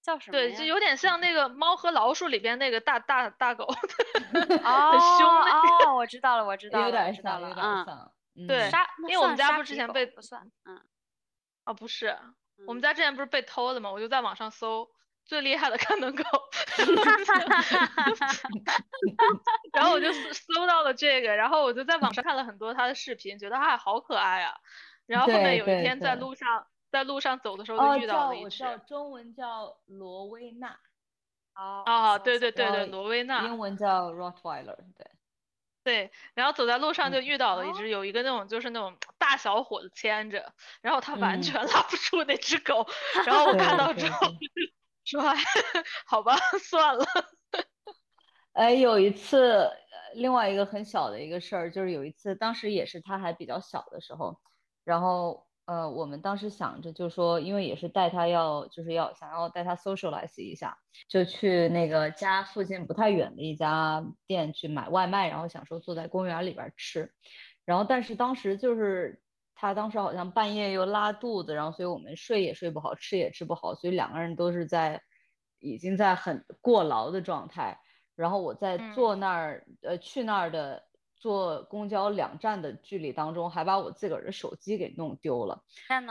[0.00, 3.64] 叫什么对，就有点像那个《猫和老鼠》里边那个大大大狗，
[4.64, 8.12] 哦很凶那哦，我知道了，我知道了，有我点像，知道了，有点嗯，像，
[8.48, 8.70] 对
[9.08, 10.80] 因为我们家不是之前被不算，嗯，
[11.64, 12.18] 哦不是，
[12.66, 13.90] 我们嗯家之前不是被偷了吗？
[13.90, 14.88] 我就在网上搜
[15.24, 16.22] 最厉害的看门狗，
[19.72, 24.54] 然后我就搜搜到了这个，然后我就在网上看了很多它的视频，觉得哎好可爱啊。
[25.06, 30.78] 然后后面有一天在对路上在路上走的时候哦，就遇到了一只，中文叫罗威纳，
[31.54, 35.10] 哦对对对对，罗威纳英，文叫 Rottweiler，对，
[35.84, 37.74] 对，然后走在路上就嗯遇到了一哦。
[37.74, 41.42] 只，有一个那种就是那种大小伙子牵着，然后他完嗯。
[41.42, 42.86] 全拉不住那只狗，
[43.26, 44.34] 然后我看到之后。
[45.04, 45.36] 说哎
[46.06, 47.04] 好吧 算了，
[48.54, 54.40] 哎，有一次，呃另外一个很小的一个事儿，就是有一次，当时也是他还比较小的时候，
[54.84, 60.76] 然后呃，我们当时想着就说，因为也是带他要，就是要想要带他 socialize 一下，
[61.08, 67.10] 就去那个家附近不太远的一家店去买外卖，然后想说坐在公园里边吃，
[67.64, 69.22] 然后但是当时就是
[69.54, 75.00] 他当时好像半夜又拉肚子，然后所以我们睡也睡不好，吃也吃不好，所以两个人都是在
[75.60, 77.78] 已经在很过劳的状态，
[78.16, 80.82] 然后我在坐那儿，呃，去那儿的。
[81.24, 85.62] 坐公交两站的距离当中，还把我自个儿的手机给弄丢了。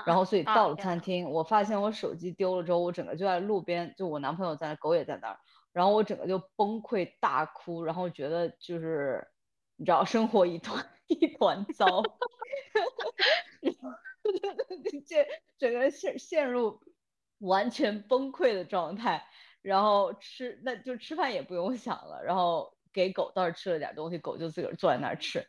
[0.07, 5.37] 然后，所以到了餐厅，我发现我手机丢了之后，我整个就在路边，就我男朋友在那，狗也在那儿，
[5.71, 9.23] 然后我整个就崩溃大哭，然后觉得就是
[9.75, 12.01] 你知道，生活一团 一团糟，
[15.07, 15.27] 这
[15.59, 16.81] 整个陷陷入
[17.37, 19.27] 完全崩溃的状态。
[19.61, 22.23] 然后吃，那就吃饭也不用想了。
[22.23, 22.72] 然后。
[22.93, 25.45] 给狗倒是吃了点东西，狗就自个儿坐在那儿吃，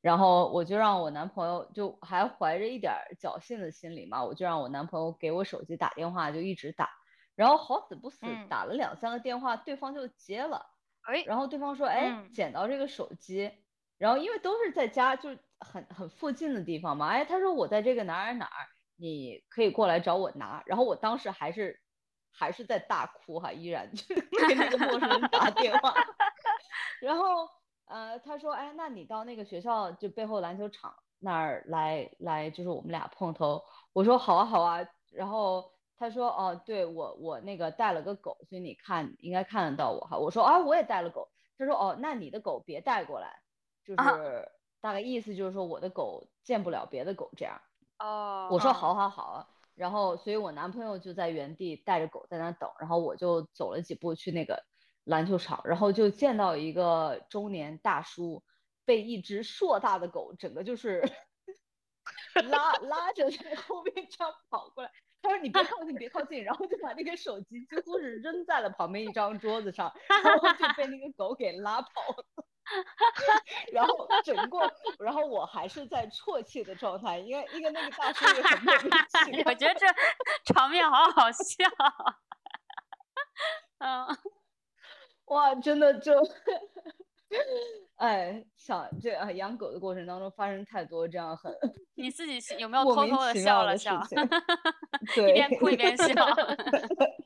[0.00, 6.88] 然后我就让我男朋友就还怀着一点侥幸的心理嘛，我就让我男朋友给我手机打电话，就一直打，
[7.34, 10.66] 然后好死不死打了两三个电话，对方就接了，
[11.02, 13.52] 哎，然后对方说，哎，捡到这个手机，
[13.98, 18.66] 然后因为都是在家，就是很很附近的地方嘛，哎，他说我在这个哪儿哪儿，
[18.96, 21.80] 你可以过来找我拿，然后我当时还是
[22.32, 24.14] 还是在大哭哈，依然就
[24.48, 25.94] 给那个陌生人打电话。
[27.06, 27.48] 然后，
[27.84, 33.62] 呃，他说，哎，那你到那个学校就背后篮球场那儿来来，就是我们俩碰头。
[33.92, 34.84] 我说好啊好啊。
[35.12, 40.18] 然后他说，哦，对我我那个带了个狗，所以你看应该看得到我哈。
[40.18, 41.28] 我说啊，我也带了狗。
[41.56, 43.40] 他说，哦，那你的狗别带过来，
[43.84, 44.50] 就是
[44.80, 47.60] 大概意思就是说我的狗见不了别的狗这样。
[48.00, 48.48] 哦。
[48.50, 49.46] 我说好好好。
[49.76, 54.60] 然后，所以我男朋友就在原地带着狗在那等，然后我就走了几步去那个。
[55.06, 58.44] 篮球场，然后就见到一个中年大叔
[58.84, 61.02] 被一只硕大的狗整个就是
[62.50, 64.90] 拉拉着在后面这样跑过来。
[65.22, 69.92] 他说：“你别靠近，别靠近。”然后就把那个手机几乎是扔在了旁边一张桌子上，
[70.22, 72.24] 然后就被那个狗给拉跑了。
[73.72, 74.58] 然后整个，
[74.98, 79.42] 然后我还是在啜泣的状态，因为因为那个大叔也很莫名其妙。
[79.50, 79.86] 我觉得这
[80.52, 81.64] 场面好好笑。
[83.78, 84.06] 嗯。
[85.26, 86.12] 哇，真的就，
[87.96, 91.52] 哎，想这啊，养狗的过程当中发生太多这样很，
[91.96, 94.00] 你自己有 没有偷偷的笑了笑？
[95.14, 96.14] 对，一边哭一边笑，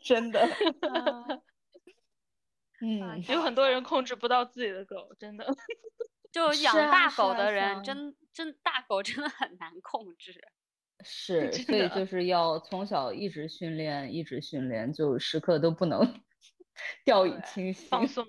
[0.03, 0.49] 真的。
[2.83, 5.47] 嗯，有很多人控制不到自己的狗，真的。
[6.33, 10.33] 就养大狗的人，真真大狗真的很难控制。
[11.03, 16.01] 是，所以就是要从小一直训练，一直训练，就时刻都不能。
[17.05, 18.27] 掉以轻心，放松。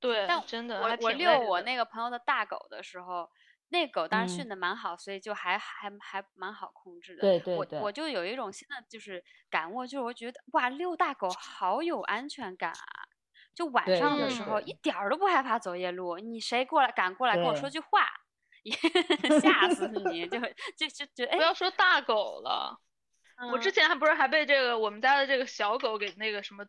[0.00, 3.30] 对，但真的，我我遛我那个朋友的大狗的时候，
[3.70, 7.22] 那狗当然训的蛮好，所以就还还还蛮好控制的。
[7.22, 7.78] 对对对。
[7.78, 13.08] 我我就有一种新的就是感悟，就是我觉得哇，遛大狗好有安全感啊！
[13.54, 18.06] 就晚上的时候一点儿都不害怕走夜路，你谁过来敢过来跟我说句话，
[19.40, 20.26] 吓死你！
[20.28, 20.38] 就
[20.76, 22.78] 就就就哎，不要说大狗了，
[23.50, 26.66] 我之前还不是还被这个我们家的这个小狗给那个什么。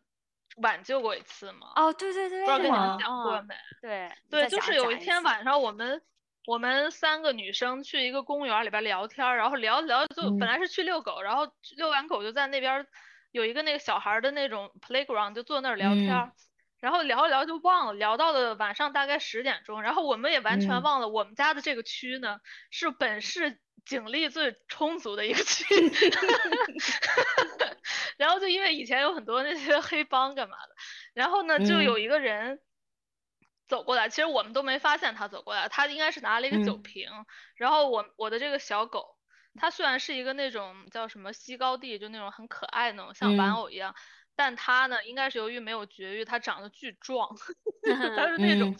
[0.56, 1.72] 挽救过一次吗？
[1.76, 3.54] 哦，对对对，不知道跟你们讲过没？
[3.80, 6.02] 对对，就是有一天晚上，我们
[6.46, 11.46] 我们三个女生去一个公园里边聊天，然后聊聊就本来是去遛狗，然后
[11.76, 12.86] 遛完狗就在那边
[13.32, 16.32] 有一个那个小孩的那种 playground，就坐那儿聊天，
[16.80, 23.60] 然后聊着聊就忘了，聊到了晚上大概十点钟，然后我们也完全忘了我们家的这个区呢是本市。
[23.84, 25.64] 警力最充足的一个区，
[28.16, 30.74] 然后就因为以前有很多那些黑帮干嘛的，
[31.14, 32.60] 然后呢就有一个人
[33.68, 37.08] 走过来，其实我们都没发现他走过来，他应该是拿了一个酒瓶，
[37.56, 39.16] 然后我我的这个小狗，
[39.54, 43.94] 它虽然是一个那种叫什么西高地，就那种很可爱那种像玩偶一样，
[44.36, 47.28] 但它呢应该是由于没有绝育，它长得巨壮，
[48.16, 48.76] 它是那种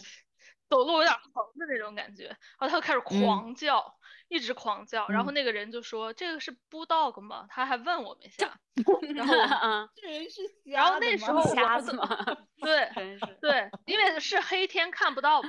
[0.69, 3.96] 走路有点横的那种感觉，然后它就开始狂叫。
[4.29, 8.59] 一直狂叫，然后那个人就说：“这个是 bulldog 吗？”他还问我们一下，
[9.15, 9.33] 然后
[9.95, 12.07] 这人是然后那时候瞎子吗？
[12.61, 12.89] 对，
[13.41, 15.41] 对，因为是黑天看不到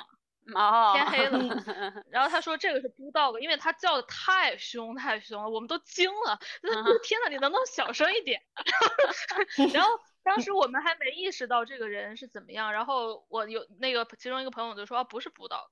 [0.47, 2.03] 嘛，天黑了。
[2.11, 6.39] 然后他说这个是 bulldog，因为他叫的太凶太凶了，我们都惊了。
[7.03, 8.41] 天呐，你能不能小声一点？
[9.75, 9.91] 然后
[10.23, 12.73] 当时我们还没意识到这个人是怎么样。
[12.73, 15.67] 然后我有那个其中一个朋友就说：“不是 bulldog。”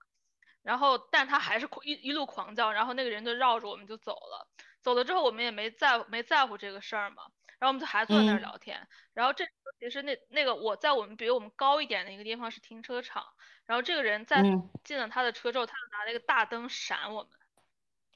[0.66, 4.48] 然后，但他还是一一路狂叫，然后那个人就绕着我们就走了。
[4.82, 7.22] 走了之后，我们也没在没在乎这个事儿嘛，
[7.60, 8.88] 然后我们就还坐在那儿聊天。
[9.14, 9.44] 然后这
[9.78, 13.24] 其实那那个我在我们比我们高一点的一个地方是停车场，
[13.64, 14.43] 然后这个人在
[14.82, 17.30] 进了他的车之后，他就拿那个大灯闪我们。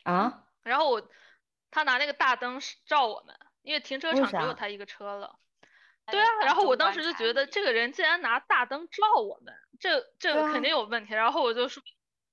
[0.03, 0.45] 啊？
[0.65, 1.09] 然后我
[1.71, 5.39] 他拿那个大灯照我们，因为停车场只有他一个车了。
[6.07, 11.15] 对啊，然后我当时就觉得这个人竟然拿大灯照我们，这这肯定有问题。
[11.15, 11.81] 然后我就说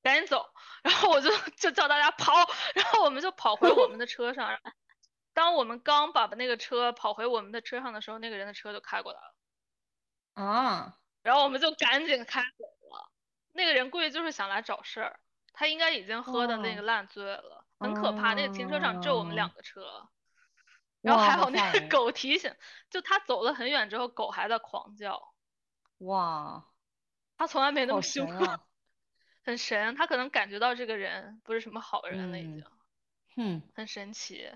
[0.08, 0.46] 赶紧走，
[0.84, 2.34] 然后我就就叫大家跑，
[2.74, 4.58] 然后我们就跑回我们的车上。
[5.34, 9.36] 当我们刚把那个车跑回我们的车上的时候，那个人的车就开过来了。
[10.34, 12.64] 啊，然后我们就赶紧开走
[12.96, 13.12] 了。
[13.52, 15.20] 那个人估计就是想来找事儿，
[15.52, 18.34] 他应该已经喝的那个烂醉了，很可怕。
[18.34, 20.10] 那个停车场只有我们两个车。
[21.02, 22.56] 然后还好那个狗提醒，
[22.90, 25.34] 就他走了很远之后，狗还在狂叫。
[26.00, 26.66] 哇，
[27.38, 28.67] 他从来没那么凶过，
[29.48, 29.96] 很神。
[29.96, 32.64] 他可能感觉到这个人不是什么好人了，已经。
[33.38, 34.52] 嗯，很神奇。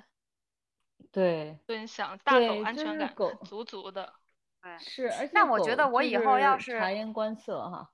[1.13, 1.57] 对。
[1.65, 3.15] 对，你想大狗安全感
[3.45, 4.13] 足足的。
[4.61, 4.77] 对。
[4.79, 7.89] 是，而且那我觉得我以后要是察言观色哈。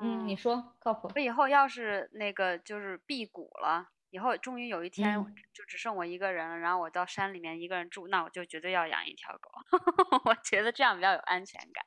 [0.00, 1.12] 嗯，你说靠谱。
[1.14, 3.88] 我以后要是那个就是辟谷了。
[4.10, 5.24] 以后终于有一天
[5.54, 9.50] 就只剩我一个人了，然后我到山里面一个人住，那我就绝对要养一条狗。
[10.26, 11.84] 我觉得这样比较有安全感。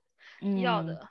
[0.60, 1.08] 要的。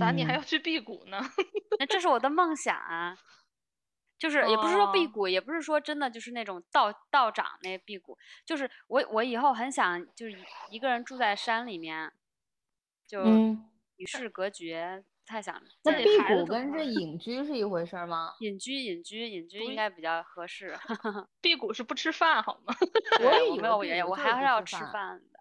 [0.00, 1.20] 咋你还要去辟谷呢？
[1.78, 3.16] 那这是我的梦想啊！
[4.18, 10.36] 就是也不是说辟谷，也不是说真的就是那种道道长那辟谷，就是我我以后很想就是
[10.70, 12.12] 一个人住在山里面，
[13.06, 13.22] 就
[13.96, 15.04] 与世隔绝。
[15.26, 18.34] 太想那辟谷跟这 隐居是一回事吗？
[18.40, 20.76] 隐居，隐居，隐居应该比较合适。
[21.40, 22.74] 辟谷是不吃饭好吗？
[23.20, 25.38] 我也没有，我我还是要吃饭的。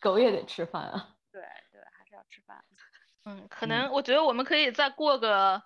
[0.00, 1.08] 狗也得吃饭啊。
[1.32, 2.64] 对对，还是要吃饭。
[3.24, 5.62] 嗯，可能我觉得我们可以再过个，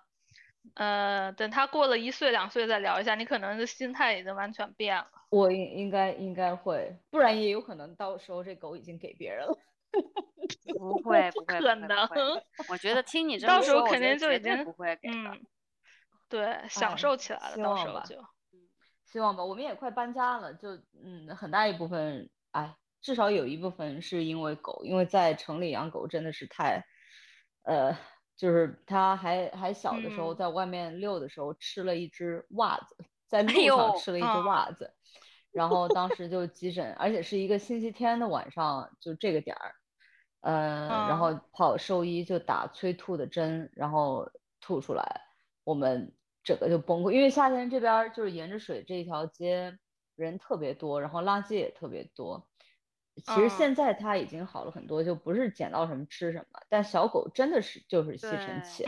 [0.75, 3.15] 呃，等他过了一岁两岁再聊一下。
[3.15, 5.07] 你可能的心态已经完全变了。
[5.29, 9.57] 我应应该应该会，不然也有可能到时候这狗已经给别人了。
[10.77, 11.89] 不会，不会，可能。
[12.69, 15.35] 我觉得听你这么说，到时候肯定就已经不会给了。
[16.29, 18.23] 对，享受起来了，到时候就。
[19.05, 26.85] 希望吧，我们也快搬家了，就嗯，很大一部分，哎，至少有一部分是因为狗，因为在城里养狗真的是太，
[27.63, 27.97] 呃，
[28.35, 32.97] 就是它还还小的时候，在外面遛的时候吃了一只袜子，
[33.27, 34.93] 在路上吃了一只袜子。
[35.51, 39.75] 然后当时就急诊，而且是一个星期天的晚上，就这个点儿，
[40.41, 44.29] 呃，然后跑兽医就打催吐的针，然后
[44.61, 45.21] 吐出来，
[45.63, 46.13] 我们
[46.43, 47.11] 整个就崩溃。
[47.11, 49.79] 因为夏天这边就是沿着水这一条街
[50.15, 52.46] 人特别多，然后垃圾也特别多。
[53.25, 58.85] 其实现在它已经好了很多，就不是捡到什么吃什么，但小狗真的是就是吸尘器。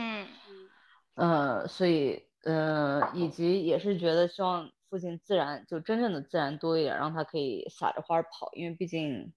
[1.16, 4.72] 嗯所以呃，以及也是觉得希望。
[4.90, 9.32] 附近自然就真正的自然多一点，让它可以撒着欢跑，因为毕竟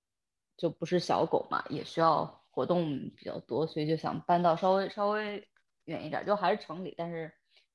[0.57, 5.47] 就不是小狗嘛，也需要活动比较多，所以就想搬到稍微稍微
[5.85, 7.31] 远一点，就还是城里，但是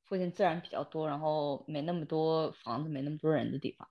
[0.06, 3.88] 附近自然比较多，然后没那么多房子，没那么多人的地方。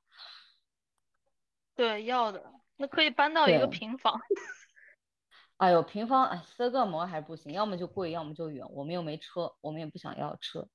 [1.77, 4.21] 对，要的那可以搬到一个平房。
[5.59, 10.69] 哎呦，平房哎，四个模还是不行，要么就贵，要么就远，我们又没车，我们也不想要车，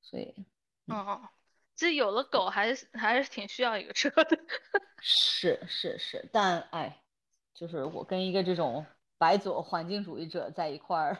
[0.00, 0.34] 所以
[0.86, 1.20] 嗯。
[1.74, 4.38] 这有了狗，还是还是挺需要一个车的。
[5.00, 7.02] 是是是，但哎，
[7.54, 8.84] 就是我跟一个这种
[9.18, 11.16] 白左环境主义者在一块儿，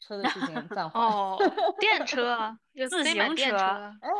[0.00, 1.02] 车的事情暂缓。
[1.02, 1.36] 哦，
[1.80, 2.56] 电车，
[2.88, 3.56] 自行车。
[3.56, 4.10] 哎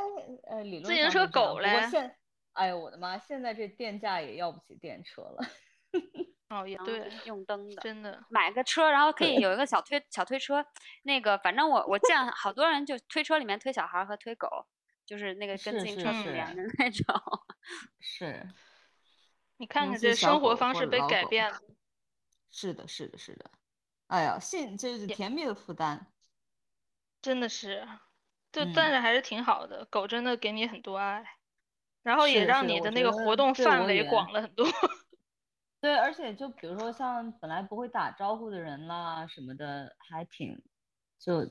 [0.50, 1.88] 哎，理论自行车狗嘞。
[1.88, 2.18] 现，
[2.56, 5.46] 哎呦我的妈，现在这电价也要不起电车了。
[6.50, 8.24] 哦，也对，用灯的，真的。
[8.28, 10.64] 买个车，然后可以有一个小推 小推车，
[11.02, 14.66] 那个反正我我见好多人就推车里面推小孩和推狗。
[15.06, 17.06] 就是那个跟自行车比的那种，
[18.00, 18.44] 是。
[19.56, 21.60] 你看看这生活方式被改变了。
[22.50, 23.48] 是的，是的，是的。
[24.08, 26.12] 哎呀，幸这是甜蜜的负担。
[27.22, 27.86] 真的是，
[28.50, 29.84] 就但是还是挺好的。
[29.84, 31.35] 狗真的给你很多爱，
[32.06, 34.64] 然后也让你的那个活动范围广了很多。
[35.80, 40.62] 对，而且就比如说像本来不会打招呼的人啦什么的，还挺
[41.18, 41.50] 就。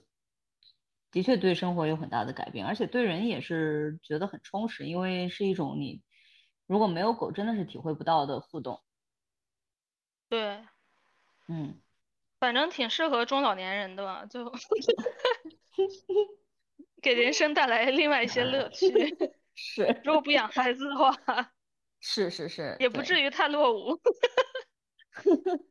[1.12, 6.02] 的确对生活有很大的改变，而且对人也是觉得很充实，因为是一种你
[6.68, 8.82] 如果没有狗真的是体会不到的互动。
[10.28, 10.60] 对，
[11.48, 11.80] 嗯，
[12.38, 14.52] 反正挺适合中老年人的吧，就
[17.02, 18.92] 给人生带来另外一些乐趣。
[19.56, 21.12] 是，如果不养孩子的话，
[22.00, 24.00] 是是是，也不至于太落伍。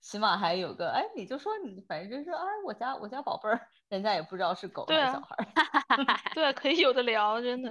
[0.00, 5.44] 起码还有个，哎，你就说你，反正就是，哎，我家我家宝贝儿，人家也不知道是狗还是小孩儿，
[6.34, 7.70] 对，可以有的聊，真的。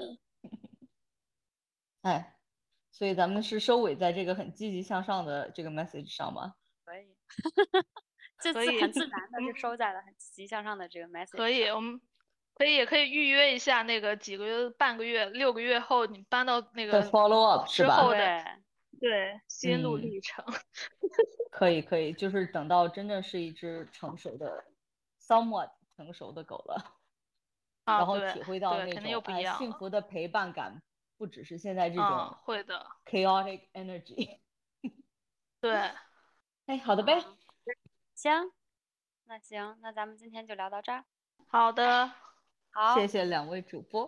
[2.01, 2.35] 哎，
[2.91, 6.53] 所以咱们是收尾在这个很积极向上的这个 message 上吗？
[6.85, 7.17] 可以，
[8.39, 11.37] 这次很自然的就收在了很积极向上的这个 message。
[11.37, 11.99] 可以，我们
[12.57, 17.97] 可以也可以预约一下那个几个月、半个月、六个月后你搬到那个 follow up 是吧？
[17.97, 20.43] 之后的对，对心路嗯历程。
[21.51, 24.65] 可以可以，就是等到真正是一只成熟的
[25.21, 26.97] ，somewhat 成熟的狗了，
[27.85, 30.81] 啊，然后体会到那对肯定又不种哎幸一样了福的陪伴感，
[31.17, 34.39] 不只是现在这嗯，种会的，chaotic energy。
[35.61, 35.71] 对，
[36.67, 37.19] 哎，好的呗，
[38.15, 38.51] 行，
[39.25, 41.03] 那行，那咱们今天就聊到这儿。
[41.49, 42.11] 好的，
[42.77, 44.05] 好，谢谢两位主播。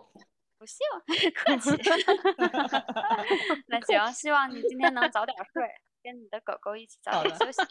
[0.60, 0.86] 不信，
[1.34, 1.72] 客气。
[3.66, 5.68] 那行，希望你今天能早点睡，
[6.04, 7.64] 跟你的狗狗一起早点休息。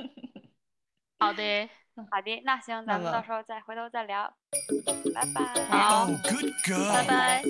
[1.18, 1.70] 好的，
[2.12, 4.30] 好的，那行，咱们到时候再回头再聊。
[5.14, 5.64] 拜拜。
[5.70, 6.92] 好 Oh, good girl.
[6.92, 7.42] 拜拜。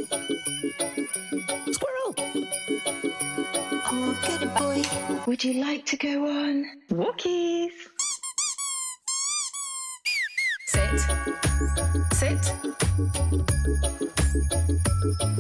[3.91, 4.81] Oh, good boy.
[5.27, 7.75] Would you like to go on walkies?
[10.91, 11.03] Sit.
[12.15, 12.53] Sit.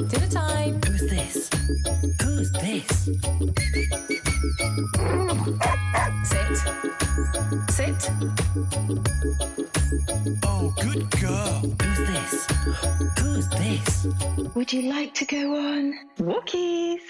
[0.08, 0.80] Dinner time.
[0.86, 1.50] Who's this?
[2.22, 3.10] Who's this?
[6.22, 6.56] Sit.
[7.68, 8.10] Sit.
[10.44, 11.62] Oh, good girl.
[11.82, 12.46] Who's this?
[13.18, 14.06] Who's this?
[14.54, 17.00] Would you like to go on walkies?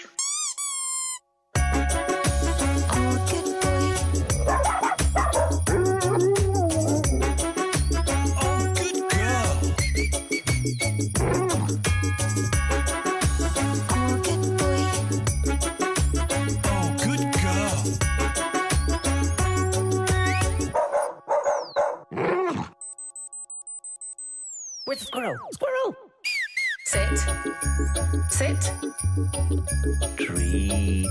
[25.20, 25.38] Squirrel?
[25.52, 25.97] Squirrel!
[26.86, 27.18] Sit.
[28.30, 28.72] Sit.
[30.16, 31.06] Treat.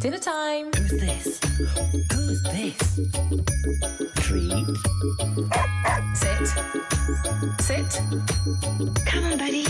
[0.00, 0.72] Dinner time.
[0.72, 1.40] Who's this?
[2.12, 3.00] Who's this?
[4.16, 4.66] Treat.
[6.14, 6.48] Sit.
[7.60, 8.00] Sit.
[9.06, 9.66] Come on, buddy.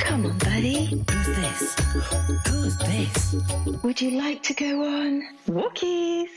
[0.00, 1.04] Come on, buddy.
[1.10, 1.74] Who's this?
[2.48, 3.36] Who's this?
[3.82, 6.28] Would you like to go on walkies?